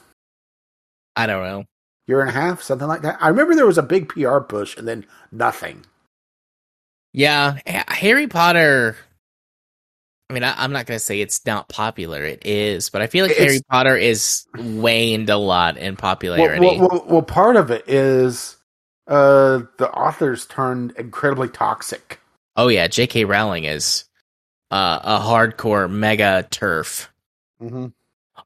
I 1.16 1.26
don't 1.26 1.44
know. 1.44 1.64
year 2.06 2.20
and 2.20 2.30
a 2.30 2.32
half, 2.32 2.62
something 2.62 2.88
like 2.88 3.02
that. 3.02 3.18
I 3.20 3.28
remember 3.28 3.54
there 3.54 3.66
was 3.66 3.78
a 3.78 3.82
big 3.82 4.08
PR 4.08 4.38
push 4.38 4.76
and 4.76 4.88
then 4.88 5.06
nothing. 5.30 5.84
Yeah, 7.12 7.58
Harry 7.66 8.26
Potter. 8.26 8.96
I 10.30 10.34
mean, 10.34 10.44
I, 10.44 10.64
am 10.64 10.72
not 10.72 10.86
going 10.86 10.96
to 10.96 11.04
say 11.04 11.20
it's 11.20 11.44
not 11.44 11.68
popular. 11.68 12.24
It 12.24 12.46
is, 12.46 12.88
but 12.88 13.02
I 13.02 13.06
feel 13.06 13.26
like 13.26 13.32
it's, 13.32 13.40
Harry 13.40 13.60
Potter 13.70 13.96
is 13.96 14.46
waned 14.56 15.28
a 15.28 15.36
lot 15.36 15.76
in 15.76 15.94
popularity. 15.94 16.64
Well, 16.64 16.78
well, 16.78 16.88
well, 16.88 17.04
well 17.06 17.22
part 17.22 17.56
of 17.56 17.70
it 17.70 17.86
is 17.86 18.56
uh, 19.06 19.60
the 19.76 19.90
authors 19.92 20.46
turned 20.46 20.92
incredibly 20.92 21.48
toxic. 21.48 22.18
Oh 22.56 22.68
yeah, 22.68 22.86
J.K. 22.86 23.24
Rowling 23.24 23.64
is 23.64 24.04
uh, 24.70 25.00
a 25.02 25.18
hardcore 25.20 25.90
mega 25.90 26.46
TERF. 26.50 27.08
Mm-hmm. 27.60 27.86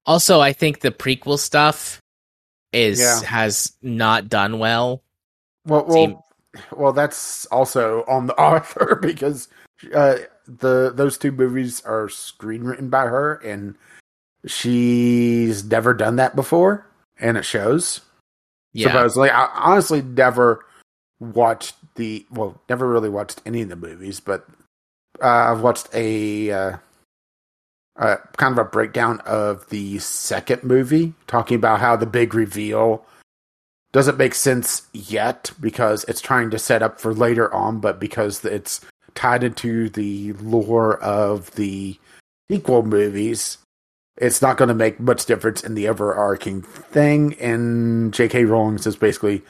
Also, 0.05 0.41
I 0.41 0.53
think 0.53 0.81
the 0.81 0.91
prequel 0.91 1.39
stuff 1.39 2.01
is 2.73 3.01
yeah. 3.01 3.23
has 3.23 3.73
not 3.83 4.29
done 4.29 4.59
well. 4.59 5.03
Well, 5.65 5.85
well, 5.89 6.27
well, 6.73 6.93
that's 6.93 7.47
also 7.47 8.05
on 8.07 8.27
the 8.27 8.35
author 8.41 8.97
because 9.01 9.49
uh, 9.95 10.17
the 10.47 10.93
those 10.95 11.19
two 11.19 11.33
movies 11.33 11.83
are 11.85 12.07
screenwritten 12.07 12.91
by 12.91 13.03
her, 13.03 13.35
and 13.37 13.75
she's 14.47 15.65
never 15.65 15.95
done 15.95 16.17
that 16.17 16.37
before, 16.37 16.87
and 17.19 17.37
it 17.37 17.45
shows. 17.45 18.01
Yeah. 18.73 18.89
Supposedly, 18.89 19.31
I 19.31 19.47
honestly 19.55 20.03
never 20.03 20.65
watched 21.19 21.75
the 21.97 22.27
well, 22.31 22.61
never 22.69 22.89
really 22.89 23.09
watched 23.09 23.43
any 23.45 23.63
of 23.63 23.69
the 23.69 23.77
movies, 23.77 24.21
but 24.21 24.47
uh, 25.23 25.53
I've 25.53 25.61
watched 25.61 25.89
a 25.95 26.51
uh, 26.51 26.77
uh, 27.97 28.17
kind 28.37 28.59
of 28.59 28.67
a 28.67 28.69
breakdown 28.69 29.21
of 29.27 29.69
the 29.71 29.99
second 29.99 30.63
movie, 30.63 31.15
talking 31.27 31.57
about 31.57 31.81
how 31.81 31.97
the 31.97 32.07
big 32.07 32.35
reveal 32.35 33.05
doesn't 33.93 34.19
make 34.19 34.35
sense 34.35 34.83
yet 34.93 35.51
because 35.61 36.05
it's 36.05 36.21
trying 36.21 36.51
to 36.51 36.59
set 36.59 36.83
up 36.83 37.01
for 37.01 37.15
later 37.15 37.53
on, 37.55 37.81
but 37.81 37.99
because 37.99 38.45
it's 38.45 38.83
tied 39.15 39.43
into 39.43 39.89
the 39.89 40.35
lore 40.35 40.99
of 41.03 41.51
the 41.53 41.99
equal 42.51 42.83
movies, 42.83 43.59
it's 44.19 44.43
not 44.43 44.57
going 44.57 44.69
to 44.69 44.75
make 44.75 45.01
much 45.01 45.27
difference 45.27 45.63
in 45.65 45.75
the 45.75 45.89
overarching 45.89 46.63
thing. 46.63 47.35
And 47.41 48.13
J.K. 48.13 48.45
Rowling 48.45 48.77
is 48.77 48.97
basically 48.97 49.43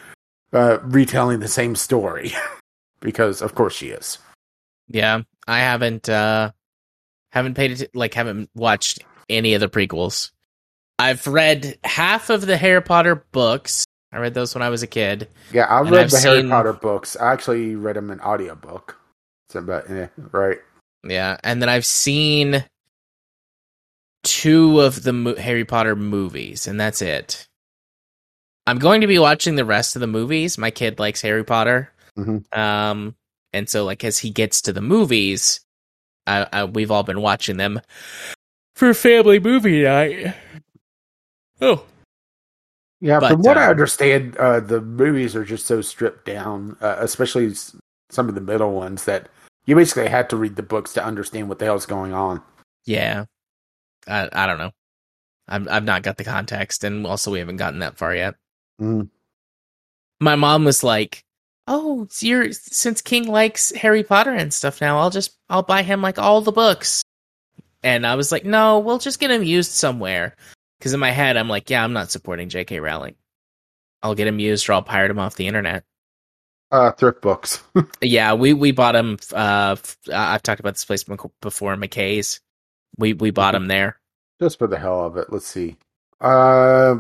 uh, 0.52 0.78
retelling 0.82 1.40
the 1.40 1.48
same 1.48 1.76
story 1.76 2.32
because, 3.00 3.42
of 3.42 3.54
course, 3.54 3.74
she 3.74 3.88
is. 3.88 4.18
Yeah, 4.88 5.22
I 5.46 5.58
haven't 5.58 6.08
uh, 6.08 6.52
haven't 7.30 7.54
paid 7.54 7.80
it 7.80 7.94
like 7.94 8.14
haven't 8.14 8.50
watched 8.54 9.04
any 9.28 9.54
of 9.54 9.60
the 9.60 9.68
prequels. 9.68 10.30
I've 10.98 11.26
read 11.26 11.78
half 11.84 12.30
of 12.30 12.46
the 12.46 12.56
Harry 12.56 12.82
Potter 12.82 13.26
books. 13.32 13.84
I 14.12 14.18
read 14.18 14.34
those 14.34 14.54
when 14.54 14.62
I 14.62 14.70
was 14.70 14.82
a 14.82 14.86
kid. 14.86 15.28
Yeah, 15.52 15.64
I 15.64 15.80
read 15.80 15.94
I've 15.94 16.10
the 16.10 16.16
seen... 16.16 16.32
Harry 16.32 16.48
Potter 16.48 16.72
books. 16.72 17.16
I 17.16 17.32
actually 17.32 17.74
read 17.76 17.96
them 17.96 18.10
in 18.10 18.20
audiobook. 18.20 18.96
So, 19.50 19.60
but 19.60 19.88
yeah, 19.90 20.08
right. 20.32 20.58
Yeah, 21.04 21.36
and 21.44 21.60
then 21.60 21.68
I've 21.68 21.84
seen 21.84 22.64
two 24.22 24.80
of 24.80 25.02
the 25.02 25.12
Mo- 25.12 25.36
Harry 25.36 25.64
Potter 25.64 25.94
movies, 25.94 26.66
and 26.66 26.80
that's 26.80 27.02
it. 27.02 27.45
I'm 28.66 28.78
going 28.78 29.00
to 29.00 29.06
be 29.06 29.18
watching 29.18 29.54
the 29.54 29.64
rest 29.64 29.96
of 29.96 30.00
the 30.00 30.06
movies. 30.06 30.58
My 30.58 30.70
kid 30.70 30.98
likes 30.98 31.22
Harry 31.22 31.44
Potter. 31.44 31.92
Mm-hmm. 32.18 32.58
Um, 32.58 33.14
and 33.52 33.68
so 33.68 33.84
like 33.84 34.04
as 34.04 34.18
he 34.18 34.30
gets 34.30 34.62
to 34.62 34.72
the 34.72 34.80
movies, 34.80 35.60
I, 36.26 36.46
I, 36.52 36.64
we've 36.64 36.90
all 36.90 37.04
been 37.04 37.20
watching 37.20 37.56
them 37.56 37.80
for 38.74 38.92
family 38.92 39.38
movie 39.38 39.84
night. 39.84 40.34
Oh, 41.60 41.84
yeah. 43.00 43.20
But, 43.20 43.30
from 43.30 43.42
what 43.42 43.56
uh, 43.56 43.60
I 43.60 43.68
understand, 43.68 44.36
uh, 44.36 44.60
the 44.60 44.80
movies 44.80 45.36
are 45.36 45.44
just 45.44 45.66
so 45.66 45.80
stripped 45.80 46.26
down, 46.26 46.76
uh, 46.80 46.96
especially 46.98 47.54
some 48.10 48.28
of 48.28 48.34
the 48.34 48.40
middle 48.40 48.72
ones, 48.72 49.04
that 49.04 49.28
you 49.66 49.76
basically 49.76 50.08
had 50.08 50.28
to 50.30 50.36
read 50.36 50.56
the 50.56 50.62
books 50.62 50.92
to 50.94 51.04
understand 51.04 51.48
what 51.48 51.58
the 51.58 51.64
hell's 51.64 51.86
going 51.86 52.12
on. 52.12 52.42
Yeah, 52.84 53.24
I 54.06 54.28
I 54.32 54.46
don't 54.46 54.58
know. 54.58 54.72
I've 55.48 55.68
I've 55.68 55.84
not 55.84 56.02
got 56.02 56.16
the 56.16 56.24
context, 56.24 56.84
and 56.84 57.06
also 57.06 57.30
we 57.30 57.38
haven't 57.38 57.56
gotten 57.56 57.80
that 57.80 57.96
far 57.96 58.14
yet. 58.14 58.34
Mm. 58.80 59.08
My 60.20 60.34
mom 60.34 60.64
was 60.64 60.82
like, 60.82 61.24
"Oh, 61.66 62.08
you're 62.20 62.52
since 62.52 63.02
King 63.02 63.28
likes 63.28 63.70
Harry 63.74 64.02
Potter 64.02 64.32
and 64.32 64.52
stuff 64.52 64.80
now, 64.80 64.98
I'll 64.98 65.10
just 65.10 65.36
I'll 65.48 65.62
buy 65.62 65.82
him 65.82 66.02
like 66.02 66.18
all 66.18 66.40
the 66.40 66.52
books." 66.52 67.02
And 67.82 68.06
I 68.06 68.14
was 68.14 68.32
like, 68.32 68.44
"No, 68.44 68.78
we'll 68.78 68.98
just 68.98 69.20
get 69.20 69.30
him 69.30 69.42
used 69.42 69.72
somewhere." 69.72 70.34
Because 70.78 70.92
in 70.92 71.00
my 71.00 71.10
head, 71.10 71.36
I'm 71.36 71.48
like, 71.48 71.70
"Yeah, 71.70 71.82
I'm 71.84 71.92
not 71.92 72.10
supporting 72.10 72.48
J.K. 72.48 72.80
Rowling. 72.80 73.16
I'll 74.02 74.14
get 74.14 74.26
him 74.26 74.38
used, 74.38 74.68
or 74.68 74.74
I'll 74.74 74.82
pirate 74.82 75.10
him 75.10 75.18
off 75.18 75.36
the 75.36 75.46
internet." 75.46 75.84
Uh, 76.72 76.90
thrift 76.92 77.22
books. 77.22 77.62
yeah, 78.00 78.34
we 78.34 78.52
we 78.52 78.72
bought 78.72 78.96
him. 78.96 79.18
Uh, 79.32 79.76
I've 80.12 80.42
talked 80.42 80.60
about 80.60 80.74
this 80.74 80.84
place 80.84 81.04
before, 81.04 81.76
McKay's. 81.76 82.40
We 82.98 83.12
we 83.12 83.30
bought 83.30 83.54
him 83.54 83.68
there 83.68 84.00
just 84.40 84.58
for 84.58 84.66
the 84.66 84.78
hell 84.78 85.04
of 85.04 85.16
it. 85.16 85.26
Let's 85.30 85.46
see. 85.46 85.76
Uh, 86.20 86.96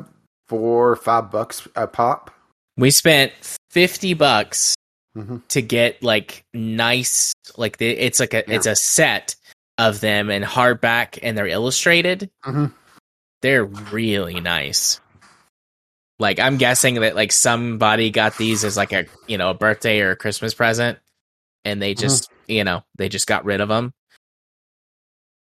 four 0.48 0.96
five 0.96 1.30
bucks 1.30 1.66
a 1.76 1.86
pop. 1.86 2.30
We 2.76 2.90
spent 2.90 3.32
fifty 3.70 4.14
bucks 4.14 4.74
mm-hmm. 5.16 5.38
to 5.48 5.62
get 5.62 6.02
like 6.02 6.44
nice, 6.52 7.32
like 7.56 7.78
the, 7.78 7.88
it's 7.88 8.20
like 8.20 8.34
a 8.34 8.44
yeah. 8.46 8.54
it's 8.54 8.66
a 8.66 8.76
set 8.76 9.36
of 9.78 10.00
them 10.00 10.30
in 10.30 10.42
hardback 10.42 11.18
and 11.22 11.36
they're 11.36 11.46
illustrated. 11.46 12.30
Mm-hmm. 12.44 12.66
They're 13.42 13.64
really 13.64 14.40
nice. 14.40 15.00
Like 16.18 16.40
I'm 16.40 16.56
guessing 16.56 16.96
that 16.96 17.14
like 17.14 17.32
somebody 17.32 18.10
got 18.10 18.38
these 18.38 18.64
as 18.64 18.76
like 18.76 18.92
a 18.92 19.06
you 19.26 19.36
know 19.38 19.50
a 19.50 19.54
birthday 19.54 20.00
or 20.00 20.12
a 20.12 20.16
Christmas 20.16 20.54
present, 20.54 20.98
and 21.64 21.80
they 21.80 21.94
just 21.94 22.24
mm-hmm. 22.24 22.52
you 22.52 22.64
know 22.64 22.84
they 22.96 23.08
just 23.08 23.26
got 23.26 23.44
rid 23.44 23.60
of 23.60 23.68
them. 23.68 23.92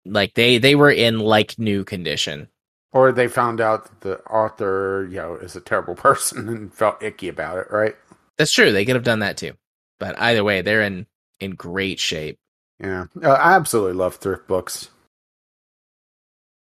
Like 0.04 0.34
they 0.34 0.58
they 0.58 0.74
were 0.74 0.90
in 0.90 1.18
like 1.20 1.58
new 1.58 1.84
condition. 1.84 2.48
Or 2.92 3.12
they 3.12 3.28
found 3.28 3.60
out 3.60 3.84
that 3.84 4.00
the 4.00 4.24
author, 4.24 5.06
you 5.10 5.16
know, 5.16 5.34
is 5.36 5.56
a 5.56 5.60
terrible 5.60 5.94
person 5.96 6.48
and 6.48 6.72
felt 6.72 7.02
icky 7.02 7.28
about 7.28 7.58
it, 7.58 7.66
right? 7.70 7.96
That's 8.38 8.52
true. 8.52 8.72
They 8.72 8.84
could 8.84 8.96
have 8.96 9.04
done 9.04 9.20
that 9.20 9.36
too. 9.36 9.52
But 9.98 10.18
either 10.20 10.44
way, 10.44 10.62
they're 10.62 10.82
in 10.82 11.06
in 11.40 11.52
great 11.52 11.98
shape. 11.98 12.38
Yeah, 12.78 13.06
uh, 13.22 13.30
I 13.30 13.54
absolutely 13.54 13.94
love 13.94 14.16
thrift 14.16 14.46
books. 14.46 14.90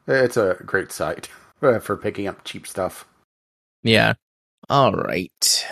It's 0.07 0.37
a 0.37 0.57
great 0.65 0.91
site 0.91 1.29
uh, 1.61 1.79
for 1.79 1.95
picking 1.95 2.27
up 2.27 2.43
cheap 2.43 2.67
stuff. 2.67 3.05
Yeah. 3.83 4.13
All 4.69 4.93
right. 4.93 5.65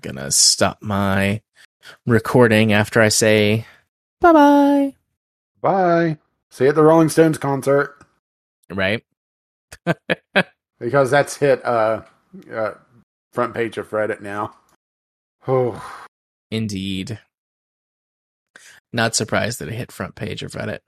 Gonna 0.00 0.30
stop 0.30 0.78
my 0.80 1.42
recording 2.06 2.72
after 2.72 3.00
I 3.00 3.08
say 3.08 3.66
bye 4.20 4.32
bye. 4.32 4.94
Bye. 5.60 6.18
See 6.50 6.64
you 6.64 6.70
at 6.70 6.74
the 6.76 6.82
Rolling 6.82 7.10
Stones 7.10 7.38
concert. 7.38 7.96
Right. 8.70 9.04
because 10.80 11.10
that's 11.10 11.36
hit 11.36 11.64
uh, 11.64 12.02
uh 12.52 12.72
front 13.32 13.54
page 13.54 13.78
of 13.78 13.90
Reddit 13.90 14.20
now. 14.20 14.54
Oh. 15.46 16.06
Indeed. 16.50 17.18
Not 18.92 19.14
surprised 19.14 19.60
that 19.60 19.68
it 19.68 19.74
hit 19.74 19.92
front 19.92 20.14
page 20.14 20.42
of 20.42 20.52
Reddit. 20.52 20.80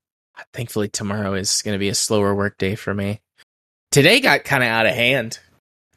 Thankfully 0.53 0.89
tomorrow 0.89 1.35
is 1.35 1.63
going 1.63 1.75
to 1.75 1.79
be 1.79 1.89
a 1.89 1.95
slower 1.95 2.35
work 2.35 2.59
day 2.59 2.75
for 2.75 2.93
me. 2.93 3.21
Today 3.91 4.21
got 4.21 4.45
kind 4.45 4.63
of 4.63 4.69
out 4.69 4.87
of 4.87 4.95
hand. 4.95 5.39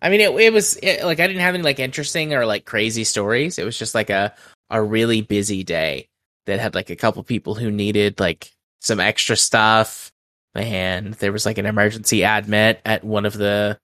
I 0.02 0.10
mean, 0.10 0.22
it, 0.22 0.30
it 0.40 0.54
was 0.54 0.78
it, 0.84 1.04
like 1.04 1.20
I 1.20 1.28
didn't 1.28 1.42
have 1.42 1.56
any 1.56 1.64
like 1.64 1.80
interesting 1.80 2.34
or 2.34 2.46
like 2.46 2.66
crazy 2.66 3.06
stories. 3.06 3.58
It 3.58 3.66
was 3.66 3.78
just 3.78 3.96
like 3.96 4.10
a 4.10 4.34
a 4.70 4.84
really 4.84 5.22
busy 5.22 5.64
day 5.64 6.08
that 6.46 6.60
had 6.60 6.76
like 6.76 6.90
a 6.90 6.96
couple 6.96 7.24
people 7.24 7.56
who 7.56 7.72
needed 7.72 8.20
like 8.20 8.52
some 8.82 9.00
extra 9.00 9.36
stuff, 9.36 10.12
and 10.56 11.14
there 11.16 11.32
was 11.32 11.46
like 11.46 11.58
an 11.58 11.66
emergency 11.66 12.24
admit 12.24 12.82
at 12.86 13.04
one 13.04 13.26
of 13.26 13.34
the 13.34 13.80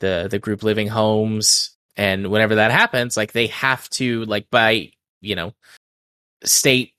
the 0.00 0.28
the 0.30 0.38
group 0.38 0.62
living 0.62 0.88
homes. 0.88 1.76
And 1.96 2.28
whenever 2.30 2.56
that 2.56 2.70
happens, 2.70 3.16
like 3.16 3.32
they 3.32 3.46
have 3.48 3.88
to 3.90 4.24
like 4.24 4.50
by 4.50 4.90
you 5.20 5.34
know 5.34 5.54
state 6.44 6.92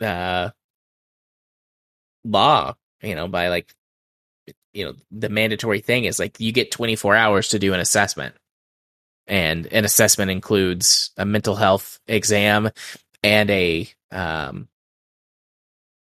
uh 0.00 0.50
law, 2.24 2.74
you 3.02 3.14
know, 3.14 3.28
by 3.28 3.48
like 3.48 3.74
you 4.72 4.84
know 4.84 4.94
the 5.10 5.28
mandatory 5.28 5.80
thing 5.80 6.04
is 6.04 6.18
like 6.18 6.38
you 6.40 6.52
get 6.52 6.70
24 6.70 7.16
hours 7.16 7.48
to 7.50 7.58
do 7.58 7.74
an 7.74 7.80
assessment 7.80 8.34
and 9.26 9.66
an 9.66 9.84
assessment 9.84 10.30
includes 10.30 11.10
a 11.16 11.24
mental 11.24 11.56
health 11.56 11.98
exam 12.06 12.70
and 13.22 13.50
a 13.50 13.88
um, 14.12 14.68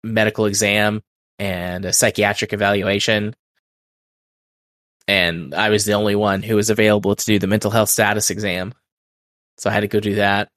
medical 0.03 0.47
exam 0.47 1.03
and 1.43 1.85
a 1.85 1.93
psychiatric 1.93 2.53
evaluation. 2.53 3.35
And 5.09 5.53
I 5.55 5.71
was 5.71 5.85
the 5.85 5.95
only 5.95 6.15
one 6.15 6.41
who 6.41 6.55
was 6.55 6.71
available 6.71 7.17
to 7.17 7.25
do 7.25 7.41
the 7.41 7.49
mental 7.49 7.73
health 7.73 7.89
status 7.89 8.31
exam. 8.31 8.75
So 9.59 9.69
I 9.69 9.73
had 9.73 9.81
to 9.81 9.89
go 9.89 9.99
do 9.99 10.15
that. 10.15 10.49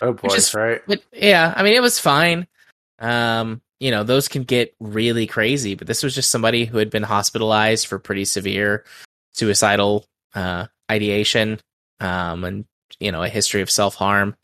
Oh 0.00 0.14
boy, 0.14 0.34
is, 0.34 0.54
right? 0.54 0.80
But 0.86 1.02
yeah, 1.12 1.52
I 1.54 1.62
mean 1.62 1.74
it 1.74 1.82
was 1.82 1.98
fine. 1.98 2.46
Um, 2.98 3.60
you 3.78 3.90
know, 3.90 4.04
those 4.04 4.26
can 4.26 4.44
get 4.44 4.74
really 4.80 5.26
crazy, 5.26 5.74
but 5.74 5.86
this 5.86 6.02
was 6.02 6.14
just 6.14 6.30
somebody 6.30 6.64
who 6.64 6.78
had 6.78 6.88
been 6.88 7.02
hospitalized 7.02 7.86
for 7.86 7.98
pretty 7.98 8.24
severe 8.24 8.84
suicidal 9.34 10.06
uh 10.34 10.66
ideation 10.90 11.60
um 12.00 12.42
and 12.44 12.64
you 13.00 13.12
know, 13.12 13.22
a 13.22 13.28
history 13.28 13.60
of 13.60 13.70
self-harm. 13.70 14.34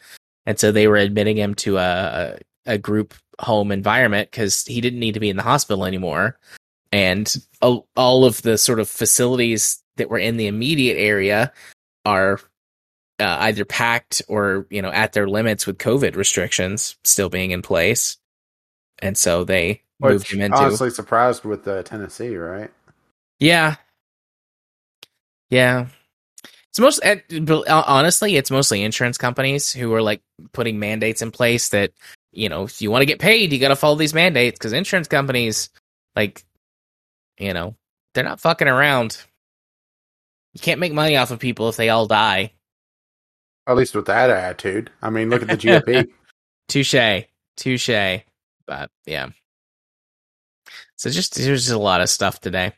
and 0.45 0.61
so 0.61 0.71
they 0.71 0.87
were 0.87 0.97
admitting 0.97 1.39
him 1.39 1.55
to 1.55 1.79
a 1.79 2.39
a 2.67 2.77
group 2.77 3.15
home 3.41 3.73
environment 3.73 4.31
because 4.31 4.65
he 4.65 4.81
didn't 4.81 5.01
need 5.01 5.15
to 5.15 5.21
be 5.21 5.31
in 5.31 5.37
the 5.37 5.43
hospital 5.43 5.85
anymore, 5.85 6.39
and 6.91 7.35
all, 7.61 7.89
all 7.97 8.25
of 8.25 8.43
the 8.43 8.59
sort 8.59 8.81
of 8.81 8.89
facilities 8.89 9.83
that 9.97 10.11
were 10.11 10.19
in 10.19 10.37
the 10.37 10.47
immediate 10.47 10.97
area 10.97 11.53
are 12.05 12.41
uh, 13.19 13.37
either 13.41 13.65
packed 13.65 14.23
or 14.29 14.67
you 14.71 14.83
know 14.83 14.91
at 14.91 15.13
their 15.13 15.29
limits 15.29 15.67
with 15.67 15.79
COVID 15.79 16.17
restrictions 16.17 16.97
still 17.05 17.29
being 17.29 17.51
in 17.51 17.63
place, 17.63 18.17
and 19.01 19.17
so 19.17 19.45
they 19.45 19.83
moved 20.01 20.31
him 20.31 20.41
into 20.41 20.57
honestly 20.57 20.91
surprised 20.91 21.45
with 21.45 21.67
uh, 21.69 21.83
Tennessee, 21.83 22.37
right? 22.37 22.71
yeah, 23.39 23.77
yeah. 25.51 25.87
It's 26.71 26.81
most 26.81 27.05
uh, 27.05 27.17
honestly, 27.69 28.37
it's 28.37 28.51
mostly 28.51 28.83
insurance 28.83 29.19
companies 29.19 29.71
who 29.71 29.93
are 29.93 30.01
like 30.01 30.23
putting 30.53 30.79
mandates 30.79 31.21
in 31.21 31.31
place 31.31 31.69
that 31.69 31.93
you 32.33 32.49
know 32.49 32.65
if 32.65 32.83
you 32.83 32.91
want 32.91 33.03
to 33.03 33.07
get 33.07 33.19
paid, 33.19 33.53
you 33.53 33.59
got 33.59 33.69
to 33.69 33.77
follow 33.77 33.97
these 33.97 34.15
mandates 34.15 34.59
because 34.59 34.73
insurance 34.73 35.09
companies, 35.09 35.71
like, 36.17 36.45
you 37.39 37.53
know, 37.53 37.77
they're 38.15 38.25
not 38.25 38.41
fucking 38.41 38.69
around. 38.69 39.23
You 40.55 40.61
can't 40.61 40.81
make 40.81 40.93
money 40.93 41.17
off 41.17 41.31
of 41.31 41.39
people 41.39 41.69
if 41.69 41.77
they 41.77 41.89
all 41.89 42.07
die. 42.07 42.53
At 43.67 43.77
least 43.77 43.95
with 43.95 44.07
that 44.07 44.29
attitude. 44.29 44.91
I 45.01 45.11
mean, 45.11 45.31
look 45.31 45.43
at 45.43 45.49
the 45.49 45.57
GOP. 45.57 46.11
Touche, 46.69 47.27
touche. 47.57 48.23
But 48.67 48.91
yeah, 49.07 49.29
so 50.97 51.11
just 51.11 51.35
there's 51.35 51.65
just 51.65 51.75
a 51.75 51.79
lot 51.79 52.01
of 52.01 52.09
stuff 52.09 52.41
today. 52.41 52.73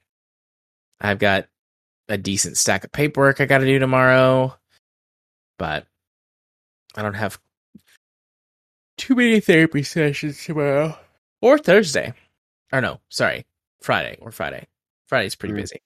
I've 1.01 1.19
got 1.19 1.47
a 2.09 2.17
decent 2.17 2.57
stack 2.57 2.85
of 2.85 2.91
paperwork 2.91 3.41
I 3.41 3.45
got 3.45 3.59
to 3.59 3.67
do 3.67 3.79
tomorrow, 3.79 4.57
but 5.59 5.87
I 6.97 7.03
don't 7.03 7.15
have 7.15 7.39
too 8.97 9.15
many 9.15 9.41
therapy 9.41 9.83
sessions 9.83 10.45
tomorrow 10.45 10.99
or 11.41 11.59
Thursday. 11.59 12.13
Or 12.73 12.81
no, 12.81 13.01
sorry, 13.09 13.47
Friday 13.83 14.17
or 14.21 14.31
Friday. 14.31 14.67
Friday's 15.07 15.35
pretty 15.37 15.55
Mm. 15.55 15.61
busy. 15.61 15.83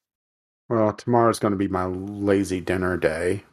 well, 0.68 0.92
tomorrow's 0.92 1.38
going 1.38 1.52
to 1.52 1.56
be 1.58 1.68
my 1.68 1.86
lazy 1.86 2.60
dinner 2.60 2.96
day. 2.96 3.44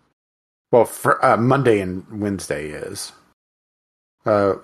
Well, 0.71 0.85
for, 0.85 1.23
uh, 1.23 1.37
Monday 1.37 1.79
and 1.79 2.21
Wednesday 2.21 2.67
is. 2.69 3.13
Uh, 4.25 4.55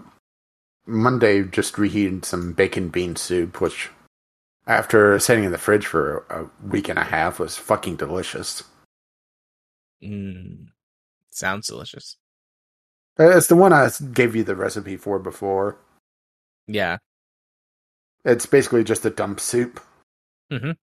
Monday 0.85 1.43
just 1.43 1.77
reheated 1.77 2.25
some 2.25 2.51
bacon 2.53 2.89
bean 2.89 3.15
soup, 3.15 3.61
which 3.61 3.89
after 4.67 5.17
sitting 5.19 5.43
in 5.45 5.51
the 5.51 5.57
fridge 5.57 5.85
for 5.85 6.25
a 6.29 6.49
week 6.67 6.89
and 6.89 6.99
a 6.99 7.03
half 7.03 7.39
was 7.39 7.57
fucking 7.57 7.95
delicious. 7.95 8.63
Mm, 10.03 10.67
sounds 11.29 11.67
delicious. 11.67 12.17
Uh, 13.19 13.37
It's 13.37 13.47
the 13.47 13.55
one 13.55 13.73
I 13.73 13.89
gave 14.13 14.35
you 14.35 14.43
the 14.43 14.55
recipe 14.55 14.97
for 14.97 15.19
before. 15.19 15.77
Yeah. 16.67 16.97
It's 18.23 18.45
basically 18.45 18.83
just 18.83 19.05
a 19.05 19.09
dump 19.09 19.39
soup. 19.39 19.79
Mhm. 20.51 20.77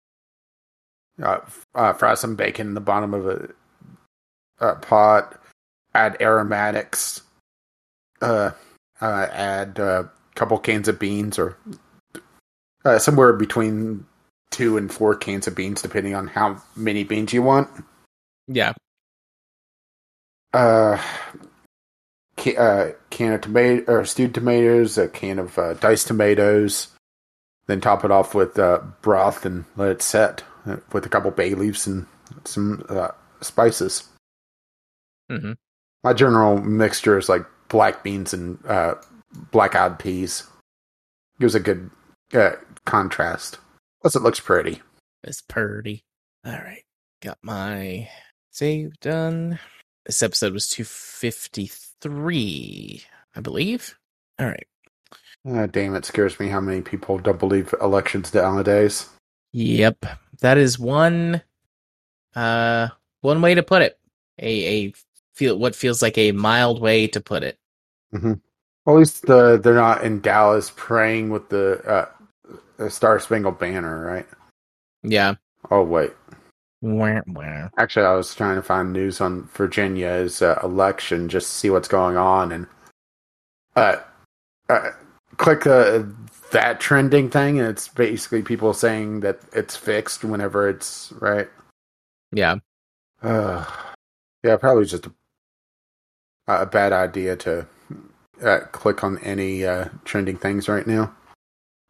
Uh, 1.22 1.38
f- 1.42 1.66
uh, 1.74 1.92
fry 1.92 2.14
some 2.14 2.36
bacon 2.36 2.68
in 2.68 2.74
the 2.74 2.80
bottom 2.80 3.14
of 3.14 3.26
a, 3.26 3.48
a 4.58 4.76
pot. 4.76 5.40
Add 5.94 6.16
aromatics. 6.20 7.22
Uh, 8.20 8.50
uh, 9.00 9.26
add 9.30 9.78
a 9.78 10.10
couple 10.34 10.58
cans 10.58 10.88
of 10.88 10.98
beans, 10.98 11.38
or 11.38 11.56
uh, 12.84 12.98
somewhere 12.98 13.32
between 13.32 14.06
two 14.50 14.76
and 14.76 14.92
four 14.92 15.14
cans 15.14 15.46
of 15.46 15.54
beans, 15.54 15.82
depending 15.82 16.14
on 16.14 16.26
how 16.28 16.60
many 16.76 17.04
beans 17.04 17.32
you 17.32 17.42
want. 17.42 17.68
Yeah. 18.48 18.72
Uh, 20.52 21.00
ca- 22.44 22.56
uh, 22.56 22.92
can 23.10 23.32
of 23.32 23.40
tomato 23.40 23.92
or 23.92 24.04
stewed 24.04 24.34
tomatoes, 24.34 24.98
a 24.98 25.08
can 25.08 25.38
of 25.38 25.58
uh, 25.58 25.74
diced 25.74 26.06
tomatoes, 26.06 26.88
then 27.66 27.80
top 27.80 28.04
it 28.04 28.10
off 28.10 28.34
with 28.34 28.58
uh, 28.58 28.80
broth 29.00 29.46
and 29.46 29.64
let 29.76 29.90
it 29.90 30.02
set 30.02 30.44
uh, 30.66 30.76
with 30.92 31.06
a 31.06 31.08
couple 31.08 31.30
bay 31.30 31.54
leaves 31.54 31.86
and 31.86 32.06
some 32.44 32.84
uh, 32.88 33.08
spices. 33.40 34.08
hmm 35.30 35.52
My 36.02 36.12
general 36.12 36.60
mixture 36.60 37.18
is 37.18 37.28
like 37.28 37.46
black 37.68 38.02
beans 38.02 38.34
and 38.34 38.64
uh, 38.66 38.94
black 39.50 39.74
eyed 39.74 39.98
peas. 39.98 40.44
Gives 41.40 41.54
a 41.54 41.60
good 41.60 41.90
uh, 42.32 42.52
contrast. 42.84 43.58
Plus, 44.02 44.14
it 44.14 44.22
looks 44.22 44.38
pretty. 44.38 44.82
It's 45.24 45.40
purdy. 45.40 46.04
All 46.44 46.52
right. 46.52 46.84
Got 47.22 47.38
my 47.42 48.08
save 48.50 49.00
done. 49.00 49.58
This 50.06 50.22
episode 50.22 50.52
was 50.52 50.68
253, 50.68 53.02
I 53.34 53.40
believe. 53.40 53.98
All 54.38 54.46
right. 54.46 54.66
Uh, 55.48 55.66
damn, 55.66 55.94
it 55.94 56.04
scares 56.04 56.38
me 56.40 56.48
how 56.48 56.60
many 56.60 56.82
people 56.82 57.18
don't 57.18 57.38
believe 57.38 57.74
elections 57.80 58.34
nowadays. 58.34 59.08
Yep. 59.52 60.04
That 60.40 60.58
is 60.58 60.78
one 60.78 61.40
uh 62.34 62.88
one 63.20 63.40
way 63.40 63.54
to 63.54 63.62
put 63.62 63.82
it. 63.82 63.98
A 64.38 64.86
a 64.86 64.92
feel 65.34 65.58
what 65.58 65.76
feels 65.76 66.02
like 66.02 66.18
a 66.18 66.32
mild 66.32 66.80
way 66.80 67.06
to 67.08 67.20
put 67.20 67.42
it. 67.42 67.58
Well, 68.84 68.96
at 68.96 68.98
least 68.98 69.26
the, 69.26 69.58
they're 69.58 69.74
not 69.74 70.04
in 70.04 70.20
Dallas 70.20 70.70
praying 70.76 71.30
with 71.30 71.48
the, 71.48 72.08
uh, 72.78 72.88
Star 72.90 73.18
Spangled 73.18 73.58
Banner, 73.58 74.04
right? 74.04 74.26
Yeah. 75.02 75.36
Oh 75.70 75.82
wait. 75.82 76.12
Actually, 77.78 78.06
I 78.06 78.14
was 78.14 78.34
trying 78.34 78.56
to 78.56 78.62
find 78.62 78.92
news 78.92 79.20
on 79.20 79.48
Virginia's 79.54 80.42
uh, 80.42 80.58
election 80.62 81.28
just 81.28 81.46
to 81.46 81.52
see 81.52 81.70
what's 81.70 81.88
going 81.88 82.16
on, 82.16 82.52
and 82.52 82.66
uh, 83.74 83.96
uh 84.68 84.90
click 85.36 85.66
uh, 85.66 86.02
that 86.52 86.80
trending 86.80 87.30
thing, 87.30 87.58
and 87.58 87.68
it's 87.68 87.88
basically 87.88 88.42
people 88.42 88.72
saying 88.74 89.20
that 89.20 89.40
it's 89.52 89.76
fixed 89.76 90.24
whenever 90.24 90.68
it's 90.68 91.12
right. 91.20 91.48
Yeah. 92.32 92.56
Uh, 93.22 93.64
yeah, 94.42 94.56
probably 94.56 94.84
just 94.84 95.06
a, 95.06 95.12
a 96.46 96.66
bad 96.66 96.92
idea 96.92 97.36
to 97.36 97.66
uh, 98.42 98.60
click 98.72 99.02
on 99.02 99.18
any 99.18 99.64
uh, 99.64 99.88
trending 100.04 100.36
things 100.36 100.68
right 100.68 100.86
now. 100.86 101.14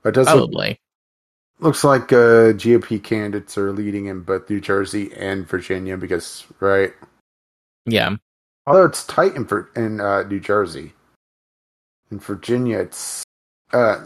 But 0.03 0.11
it 0.11 0.15
does 0.15 0.27
look, 0.27 0.51
Probably. 0.51 0.79
Looks 1.61 1.85
like 1.85 2.13
uh, 2.13 2.53
GOP 2.53 3.03
candidates 3.03 3.57
are 3.57 3.73
leading 3.73 4.07
in 4.07 4.21
both 4.21 4.49
New 4.51 4.61
Jersey 4.61 5.13
and 5.17 5.47
Virginia 5.47 5.97
because, 5.97 6.45
right? 6.61 6.93
Yeah. 7.87 8.17
Although 8.67 8.87
it's 8.87 9.05
tight 9.07 9.35
in, 9.35 9.49
in 9.77 10.01
uh, 10.01 10.23
New 10.25 10.41
Jersey. 10.41 10.93
In 12.11 12.19
Virginia, 12.19 12.79
it's, 12.79 13.23
uh, 13.73 14.05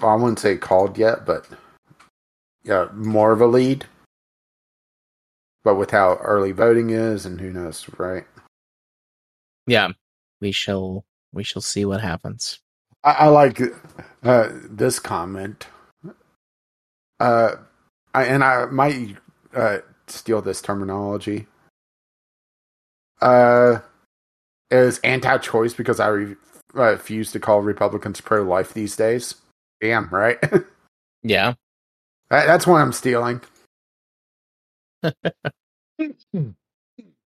I 0.00 0.14
wouldn't 0.14 0.38
say 0.38 0.56
called 0.56 0.98
yet, 0.98 1.24
but 1.26 1.46
yeah, 2.64 2.88
more 2.94 3.32
of 3.32 3.40
a 3.40 3.46
lead. 3.46 3.86
But 5.64 5.76
with 5.76 5.92
how 5.92 6.16
early 6.16 6.50
voting 6.50 6.90
is, 6.90 7.24
and 7.24 7.40
who 7.40 7.52
knows, 7.52 7.88
right? 7.96 8.24
Yeah. 9.66 9.90
We 10.40 10.50
shall 10.50 11.04
we 11.32 11.44
shall 11.44 11.62
see 11.62 11.84
what 11.84 12.00
happens. 12.00 12.58
I, 13.04 13.12
I 13.12 13.26
like 13.28 13.60
uh, 14.24 14.48
this 14.68 14.98
comment. 14.98 15.66
Uh, 17.22 17.56
I, 18.14 18.24
and 18.24 18.42
I 18.42 18.66
might 18.66 19.16
uh, 19.54 19.78
steal 20.08 20.42
this 20.42 20.60
terminology. 20.60 21.46
Uh, 23.20 23.78
is 24.72 24.98
anti-choice 25.04 25.74
because 25.74 26.00
I 26.00 26.08
re- 26.08 26.36
uh, 26.76 26.82
refuse 26.92 27.30
to 27.32 27.38
call 27.38 27.60
Republicans 27.60 28.20
pro-life 28.20 28.74
these 28.74 28.96
days. 28.96 29.36
Damn, 29.80 30.08
right? 30.08 30.40
that, 30.50 30.64
Yeah. 31.22 31.54
that's 32.28 32.66
what 32.66 32.80
I'm 32.80 32.92
stealing. 32.92 33.40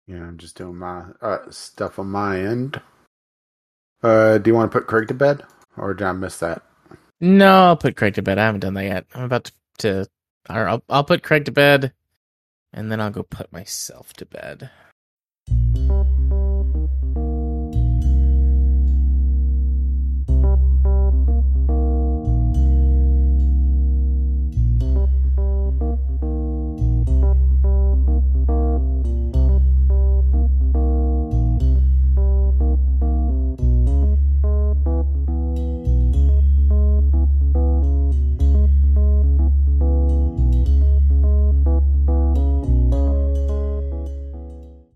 Yeah, 0.08 0.24
I'm 0.26 0.36
just 0.36 0.56
doing 0.56 0.76
my 0.76 1.04
uh, 1.22 1.48
stuff 1.50 1.98
on 1.98 2.08
my 2.08 2.38
end. 2.40 2.80
Uh, 4.02 4.38
do 4.38 4.50
you 4.50 4.54
want 4.54 4.70
to 4.70 4.78
put 4.78 4.86
Craig 4.88 5.08
to 5.08 5.14
bed, 5.14 5.44
or 5.76 5.94
did 5.94 6.06
I 6.06 6.12
miss 6.12 6.38
that? 6.40 6.62
No, 7.20 7.66
I'll 7.66 7.76
put 7.76 7.96
Craig 7.96 8.14
to 8.14 8.22
bed. 8.22 8.36
I 8.36 8.44
haven't 8.46 8.60
done 8.60 8.74
that 8.74 8.84
yet. 8.84 9.06
I'm 9.14 9.22
about 9.24 9.44
to, 9.44 9.52
to 9.82 10.06
I'll 10.48 10.82
I'll 10.88 11.04
put 11.04 11.22
Craig 11.22 11.44
to 11.44 11.52
bed 11.52 11.92
and 12.72 12.90
then 12.90 13.00
I'll 13.00 13.10
go 13.10 13.22
put 13.22 13.52
myself 13.52 14.12
to 14.14 14.26
bed. 14.26 14.70